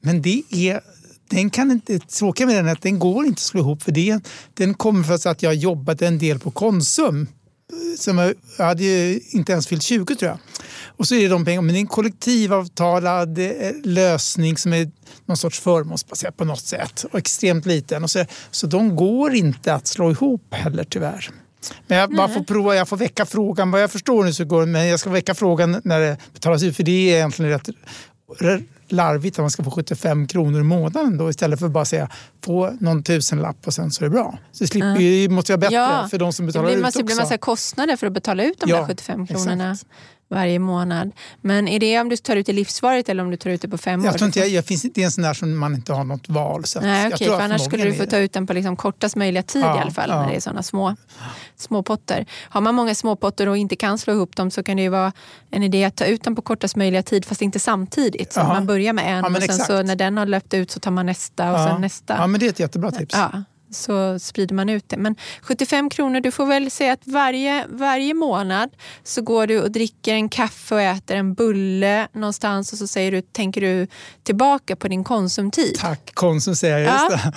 Men 0.00 0.22
det 0.22 0.42
är 0.50 0.80
den 1.28 1.50
kan 1.50 1.70
inte, 1.70 1.98
tråkiga 1.98 2.46
med 2.46 2.56
den 2.56 2.68
är 2.68 2.72
att 2.72 2.82
den 2.82 2.98
går 2.98 3.26
inte 3.26 3.36
att 3.36 3.40
slå 3.40 3.60
ihop 3.60 3.82
för 3.82 3.92
det. 3.92 4.20
Den 4.54 4.74
kommer 4.74 5.02
för 5.04 5.30
att 5.30 5.42
jag 5.42 5.54
jobbat 5.54 6.02
en 6.02 6.18
del 6.18 6.38
på 6.38 6.50
Konsum. 6.50 7.26
Som 7.98 8.18
jag, 8.18 8.34
jag 8.58 8.64
hade 8.64 8.84
ju 8.84 9.20
inte 9.30 9.52
ens 9.52 9.66
fyllt 9.66 9.82
20 9.82 10.16
tror 10.16 10.30
jag. 10.30 10.38
Och 10.96 11.08
så 11.08 11.14
är 11.14 11.22
det 11.22 11.28
de 11.28 11.44
pengarna, 11.44 11.62
men 11.62 11.74
det 11.74 11.78
är 11.78 11.80
en 11.80 11.86
kollektivavtalad 11.86 13.38
eh, 13.38 13.72
lösning 13.84 14.56
som 14.56 14.72
är 14.72 14.90
någon 15.26 15.36
sorts 15.36 15.60
förmånsbaserad 15.60 16.36
på 16.36 16.44
något 16.44 16.60
sätt 16.60 17.04
och 17.12 17.18
extremt 17.18 17.66
liten. 17.66 18.04
Och 18.04 18.10
så, 18.10 18.24
så 18.50 18.66
de 18.66 18.96
går 18.96 19.34
inte 19.34 19.74
att 19.74 19.86
slå 19.86 20.10
ihop 20.10 20.54
heller 20.54 20.84
tyvärr. 20.84 21.30
Men 21.86 21.98
jag 21.98 22.10
bara 22.16 22.28
får 22.28 22.44
prova, 22.44 22.76
jag 22.76 22.88
får 22.88 22.96
väcka 22.96 23.26
frågan. 23.26 23.70
Vad 23.70 23.82
jag 23.82 23.90
förstår 23.90 24.24
nu 24.24 24.32
så 24.32 24.44
går 24.44 24.60
det, 24.60 24.66
men 24.66 24.86
jag 24.86 25.00
ska 25.00 25.10
väcka 25.10 25.34
frågan 25.34 25.80
när 25.84 26.00
det 26.00 26.16
betalas 26.32 26.62
ut. 26.62 26.76
För 26.76 26.82
det 26.82 27.10
är 27.10 27.16
egentligen 27.16 27.50
rätt 27.50 27.68
rätt 28.38 28.62
larvigt 28.88 29.38
att 29.38 29.42
man 29.42 29.50
ska 29.50 29.64
få 29.64 29.70
75 29.70 30.26
kronor 30.26 30.60
i 30.60 30.64
månaden 30.64 31.16
då 31.18 31.30
istället 31.30 31.58
för 31.58 31.66
att 31.66 31.72
bara 31.72 31.84
säga 31.84 32.08
få 32.44 32.76
någon 32.80 33.02
tusenlapp 33.02 33.56
och 33.66 33.74
sen 33.74 33.90
så 33.90 34.04
är 34.04 34.08
det 34.08 34.10
bra. 34.10 34.38
Så 34.52 34.64
det 34.64 34.68
slipper, 34.68 34.98
det 34.98 35.28
måste 35.28 35.52
vara 35.52 35.60
bättre 35.60 36.08
för 36.10 36.18
de 36.18 36.32
som 36.32 36.46
det 36.46 36.52
betalar 36.52 36.68
blir 36.68 36.78
ut 36.78 36.86
också. 36.86 37.02
blir 37.02 37.16
massa 37.16 37.38
kostnader 37.38 37.96
för 37.96 38.06
att 38.06 38.12
betala 38.12 38.44
ut 38.44 38.60
de 38.60 38.70
Ja, 38.70 38.76
där 38.76 38.86
75 38.86 39.26
kronorna 39.26 39.70
exakt. 39.70 39.90
Varje 40.28 40.58
månad. 40.58 41.10
Men 41.40 41.68
är 41.68 41.80
det 41.80 42.00
om 42.00 42.08
du 42.08 42.16
tar 42.16 42.36
ut 42.36 42.46
det 42.46 42.52
livsvarigt 42.52 43.08
eller 43.08 43.22
om 43.22 43.30
du 43.30 43.36
tar 43.36 43.50
ut 43.50 43.62
det 43.62 43.68
på 43.68 43.78
fem 43.78 44.00
år? 44.00 44.06
Jag 44.06 44.18
tror 44.18 44.26
inte 44.26 44.38
jag, 44.38 44.48
jag 44.48 44.64
finns, 44.64 44.82
det 44.82 45.00
är 45.00 45.04
en 45.04 45.10
sån 45.10 45.24
där 45.24 45.34
som 45.34 45.58
man 45.58 45.74
inte 45.74 45.92
har 45.92 46.04
något 46.04 46.28
val. 46.28 46.64
Så 46.64 46.80
Nej, 46.80 47.10
okej, 47.14 47.28
för 47.28 47.40
annars 47.40 47.64
skulle 47.64 47.84
du 47.84 47.94
få 47.94 48.06
ta 48.06 48.18
ut 48.18 48.32
den 48.32 48.46
på 48.46 48.52
liksom 48.52 48.76
kortast 48.76 49.16
möjliga 49.16 49.42
tid 49.42 49.62
Ja, 49.62 49.76
i 49.76 49.80
alla 49.80 49.90
fall 49.90 50.08
ja. 50.08 50.20
när 50.20 50.28
det 50.28 50.36
är 50.36 50.40
sådana 50.40 50.62
små, 50.62 50.96
små 51.56 51.82
potter. 51.82 52.26
Har 52.42 52.60
man 52.60 52.74
många 52.74 52.94
små 52.94 53.16
potter 53.16 53.48
och 53.48 53.56
inte 53.56 53.76
kan 53.76 53.98
slå 53.98 54.12
ihop 54.12 54.36
dem 54.36 54.50
så 54.50 54.62
kan 54.62 54.76
det 54.76 54.82
ju 54.82 54.88
vara 54.88 55.12
en 55.50 55.62
idé 55.62 55.84
att 55.84 55.96
ta 55.96 56.04
ut 56.04 56.22
dem 56.22 56.34
på 56.34 56.42
kortast 56.42 56.76
möjliga 56.76 57.02
tid 57.02 57.24
fast 57.24 57.42
inte 57.42 57.58
samtidigt. 57.58 58.32
Så 58.32 58.40
Jaha. 58.40 58.48
man 58.54 58.66
börjar 58.66 58.92
med 58.92 59.04
en 59.18 59.24
Ja, 59.32 59.36
och 59.36 59.42
sen 59.42 59.58
så 59.58 59.82
när 59.82 59.96
den 59.96 60.16
har 60.16 60.26
löpt 60.26 60.54
ut 60.54 60.70
så 60.70 60.80
tar 60.80 60.90
man 60.90 61.06
nästa 61.06 61.52
och 61.52 61.58
ja. 61.58 61.68
sen 61.68 61.80
nästa. 61.80 62.16
Ja, 62.18 62.26
men 62.26 62.40
det 62.40 62.46
är 62.46 62.50
ett 62.50 62.60
jättebra 62.60 62.90
tips. 62.90 63.14
Ja, 63.14 63.42
så 63.74 64.18
sprider 64.18 64.54
man 64.54 64.68
ut 64.68 64.88
det. 64.88 64.96
Men 64.96 65.16
75 65.42 65.90
kronor, 65.90 66.20
du 66.20 66.30
får 66.30 66.46
väl 66.46 66.70
säga 66.70 66.92
att 66.92 67.06
varje, 67.06 67.66
varje 67.68 68.14
månad 68.14 68.70
så 69.04 69.22
går 69.22 69.46
du 69.46 69.60
och 69.60 69.70
dricker 69.70 70.14
en 70.14 70.28
kaffe 70.28 70.74
och 70.74 70.80
äter 70.80 71.16
en 71.16 71.34
bulle 71.34 72.08
någonstans 72.12 72.72
och 72.72 72.78
så 72.78 72.86
säger 72.86 73.12
du, 73.12 73.22
tänker 73.22 73.60
du 73.60 73.86
tillbaka 74.22 74.76
på 74.76 74.88
din 74.88 75.04
konsumtid. 75.04 75.76
Tack 75.78 76.10
Konsum 76.14 76.56
säger 76.56 76.78
jag. 76.78 76.94
Ja. 76.94 77.08
Just 77.10 77.24
det. 77.24 77.32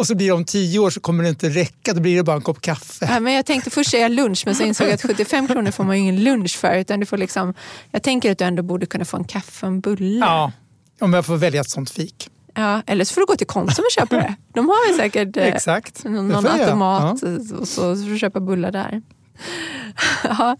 Och 0.00 0.06
så 0.06 0.14
blir 0.14 0.26
det 0.26 0.32
om 0.32 0.44
tio 0.44 0.78
år 0.78 0.90
så 0.90 1.00
kommer 1.00 1.22
det 1.24 1.28
inte 1.28 1.48
räcka. 1.48 1.92
Då 1.92 2.00
blir 2.00 2.16
det 2.16 2.22
bara 2.22 2.36
en 2.36 2.42
kopp 2.42 2.60
kaffe. 2.60 3.06
Ja, 3.10 3.20
men 3.20 3.32
jag 3.32 3.46
tänkte 3.46 3.70
först 3.70 3.90
säga 3.90 4.08
lunch 4.08 4.42
men 4.46 4.54
så 4.54 4.62
insåg 4.62 4.86
jag 4.86 4.94
att 4.94 5.02
75 5.02 5.48
kronor 5.48 5.70
får 5.70 5.84
man 5.84 5.96
ju 5.96 6.02
ingen 6.02 6.24
lunch 6.24 6.56
för. 6.56 6.76
Utan 6.76 7.00
du 7.00 7.06
får 7.06 7.18
liksom, 7.18 7.54
jag 7.90 8.02
tänker 8.02 8.32
att 8.32 8.38
du 8.38 8.44
ändå 8.44 8.62
borde 8.62 8.86
kunna 8.86 9.04
få 9.04 9.16
en 9.16 9.24
kaffe 9.24 9.66
och 9.66 9.72
en 9.72 9.80
bulle. 9.80 10.26
Ja, 10.26 10.52
om 11.00 11.12
jag 11.12 11.26
får 11.26 11.36
välja 11.36 11.60
ett 11.60 11.70
sånt 11.70 11.90
fik. 11.90 12.29
Ja, 12.60 12.82
eller 12.86 13.04
så 13.04 13.14
får 13.14 13.20
du 13.20 13.26
gå 13.26 13.36
till 13.36 13.46
Konsum 13.46 13.84
och 13.84 13.92
köpa 13.92 14.16
det. 14.16 14.34
De 14.54 14.68
har 14.68 14.88
väl 14.88 14.96
säkert 14.96 15.36
eh, 15.36 15.46
Exakt. 15.46 16.04
någon, 16.04 16.28
någon 16.28 16.42
får 16.42 16.50
jag 16.50 16.58
göra. 16.58 16.66
automat 16.66 17.22
och 17.60 17.68
så 17.68 17.80
får 17.80 18.10
du 18.10 18.18
köpa 18.18 18.40
bullar 18.40 18.70
där. 18.72 19.02
ja. 20.24 20.56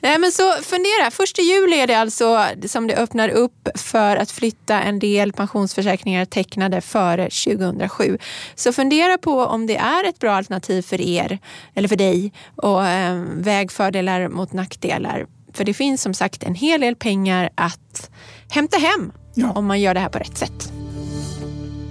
Nej, 0.00 0.18
men 0.18 0.32
så 0.32 0.52
fundera, 0.52 1.10
första 1.10 1.42
juli 1.42 1.80
är 1.80 1.86
det 1.86 1.94
alltså 1.94 2.46
som 2.66 2.86
det 2.86 2.96
öppnar 2.96 3.28
upp 3.28 3.68
för 3.74 4.16
att 4.16 4.30
flytta 4.30 4.80
en 4.80 4.98
del 4.98 5.32
pensionsförsäkringar 5.32 6.24
tecknade 6.24 6.80
före 6.80 7.30
2007. 7.30 8.18
Så 8.54 8.72
fundera 8.72 9.18
på 9.18 9.40
om 9.44 9.66
det 9.66 9.76
är 9.76 10.04
ett 10.08 10.18
bra 10.18 10.32
alternativ 10.32 10.82
för 10.82 11.00
er 11.00 11.38
eller 11.74 11.88
för 11.88 11.96
dig 11.96 12.32
och 12.56 12.86
eh, 12.86 13.22
väg 13.34 13.72
fördelar 13.72 14.28
mot 14.28 14.52
nackdelar. 14.52 15.26
För 15.52 15.64
det 15.64 15.74
finns 15.74 16.02
som 16.02 16.14
sagt 16.14 16.42
en 16.42 16.54
hel 16.54 16.80
del 16.80 16.96
pengar 16.96 17.50
att 17.54 18.10
hämta 18.50 18.76
hem 18.78 19.12
Ja. 19.34 19.52
om 19.52 19.66
man 19.66 19.80
gör 19.80 19.94
det 19.94 20.00
här 20.00 20.08
på 20.08 20.18
rätt 20.18 20.38
sätt. 20.38 20.72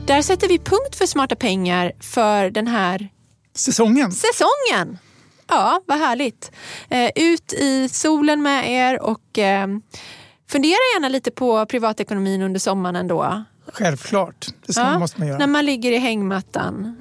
Där 0.07 0.21
sätter 0.21 0.47
vi 0.47 0.59
punkt 0.59 0.95
för 0.95 1.05
smarta 1.05 1.35
pengar 1.35 1.91
för 1.99 2.49
den 2.49 2.67
här 2.67 3.09
Säsongen. 3.55 4.11
säsongen. 4.11 4.97
Ja, 5.47 5.81
vad 5.85 5.97
härligt. 5.99 6.51
Eh, 6.89 7.11
ut 7.15 7.53
i 7.53 7.89
solen 7.89 8.41
med 8.41 8.71
er 8.71 9.01
och 9.01 9.37
eh, 9.37 9.67
fundera 10.49 10.77
gärna 10.95 11.09
lite 11.09 11.31
på 11.31 11.65
privatekonomin 11.65 12.41
under 12.41 12.59
sommaren 12.59 12.95
ändå. 12.95 13.43
Självklart. 13.73 14.47
Det 14.65 14.77
Ja, 14.77 14.99
måste 14.99 15.19
man 15.19 15.27
göra. 15.27 15.37
När 15.37 15.47
man 15.47 15.65
ligger 15.65 15.91
i 15.91 15.97
hängmattan. 15.97 16.97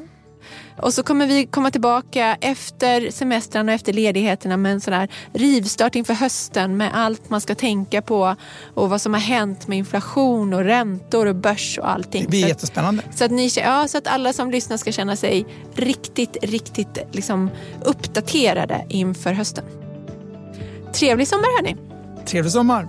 Och 0.82 0.94
så 0.94 1.02
kommer 1.02 1.26
vi 1.26 1.46
komma 1.46 1.70
tillbaka 1.70 2.36
efter 2.40 3.10
semestrarna 3.10 3.72
och 3.72 3.76
efter 3.76 3.92
ledigheterna 3.92 4.56
med 4.56 4.72
en 4.72 4.80
sån 4.80 4.94
här 4.94 5.08
rivstart 5.32 5.94
inför 5.94 6.14
hösten 6.14 6.76
med 6.76 6.90
allt 6.94 7.30
man 7.30 7.40
ska 7.40 7.54
tänka 7.54 8.02
på 8.02 8.36
och 8.74 8.90
vad 8.90 9.00
som 9.00 9.14
har 9.14 9.20
hänt 9.20 9.68
med 9.68 9.78
inflation 9.78 10.54
och 10.54 10.64
räntor 10.64 11.26
och 11.26 11.36
börs 11.36 11.78
och 11.78 11.90
allting. 11.90 12.22
Det 12.22 12.28
blir 12.28 12.40
Så 12.40 12.44
att- 12.46 12.48
jättespännande. 12.48 13.02
så 13.14 13.24
att, 13.24 13.30
ni, 13.30 13.50
ja, 13.56 13.88
så 13.88 13.98
att 13.98 14.06
alla 14.06 14.32
som 14.32 14.50
lyssnar 14.50 14.76
ska 14.76 14.92
känna 14.92 15.16
sig 15.16 15.46
riktigt, 15.74 16.36
riktigt 16.42 16.98
liksom 17.12 17.50
uppdaterade 17.84 18.84
inför 18.88 19.32
hösten. 19.32 19.64
Trevlig 20.94 21.28
sommar 21.28 21.56
hörni! 21.62 21.76
Trevlig 22.26 22.52
sommar. 22.52 22.88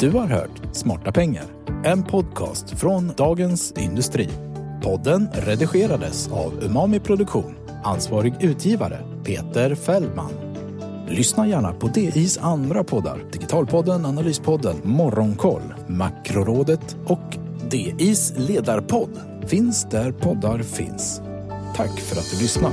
Du 0.00 0.10
har 0.10 0.26
hört 0.26 0.50
Smarta 0.72 1.12
pengar, 1.12 1.44
en 1.84 2.02
podcast 2.04 2.70
från 2.80 3.12
Dagens 3.16 3.72
Industri. 3.76 4.28
Podden 4.82 5.28
redigerades 5.32 6.28
av 6.28 6.64
Umami 6.64 7.00
Produktion. 7.00 7.54
Ansvarig 7.84 8.34
utgivare 8.40 8.98
Peter 9.24 9.74
Fällman. 9.74 10.32
Lyssna 11.08 11.46
gärna 11.46 11.72
på 11.72 11.86
DIs 11.86 12.38
andra 12.38 12.84
poddar. 12.84 13.24
Digitalpodden, 13.32 14.06
Analyspodden, 14.06 14.76
Morgonkoll, 14.82 15.74
Makrorådet 15.86 16.96
och 17.06 17.38
DIs 17.70 18.32
ledarpodd 18.36 19.20
finns 19.46 19.84
där 19.90 20.12
poddar 20.12 20.58
finns. 20.58 21.22
Tack 21.76 22.00
för 22.00 22.16
att 22.16 22.30
du 22.30 22.42
lyssnar. 22.42 22.72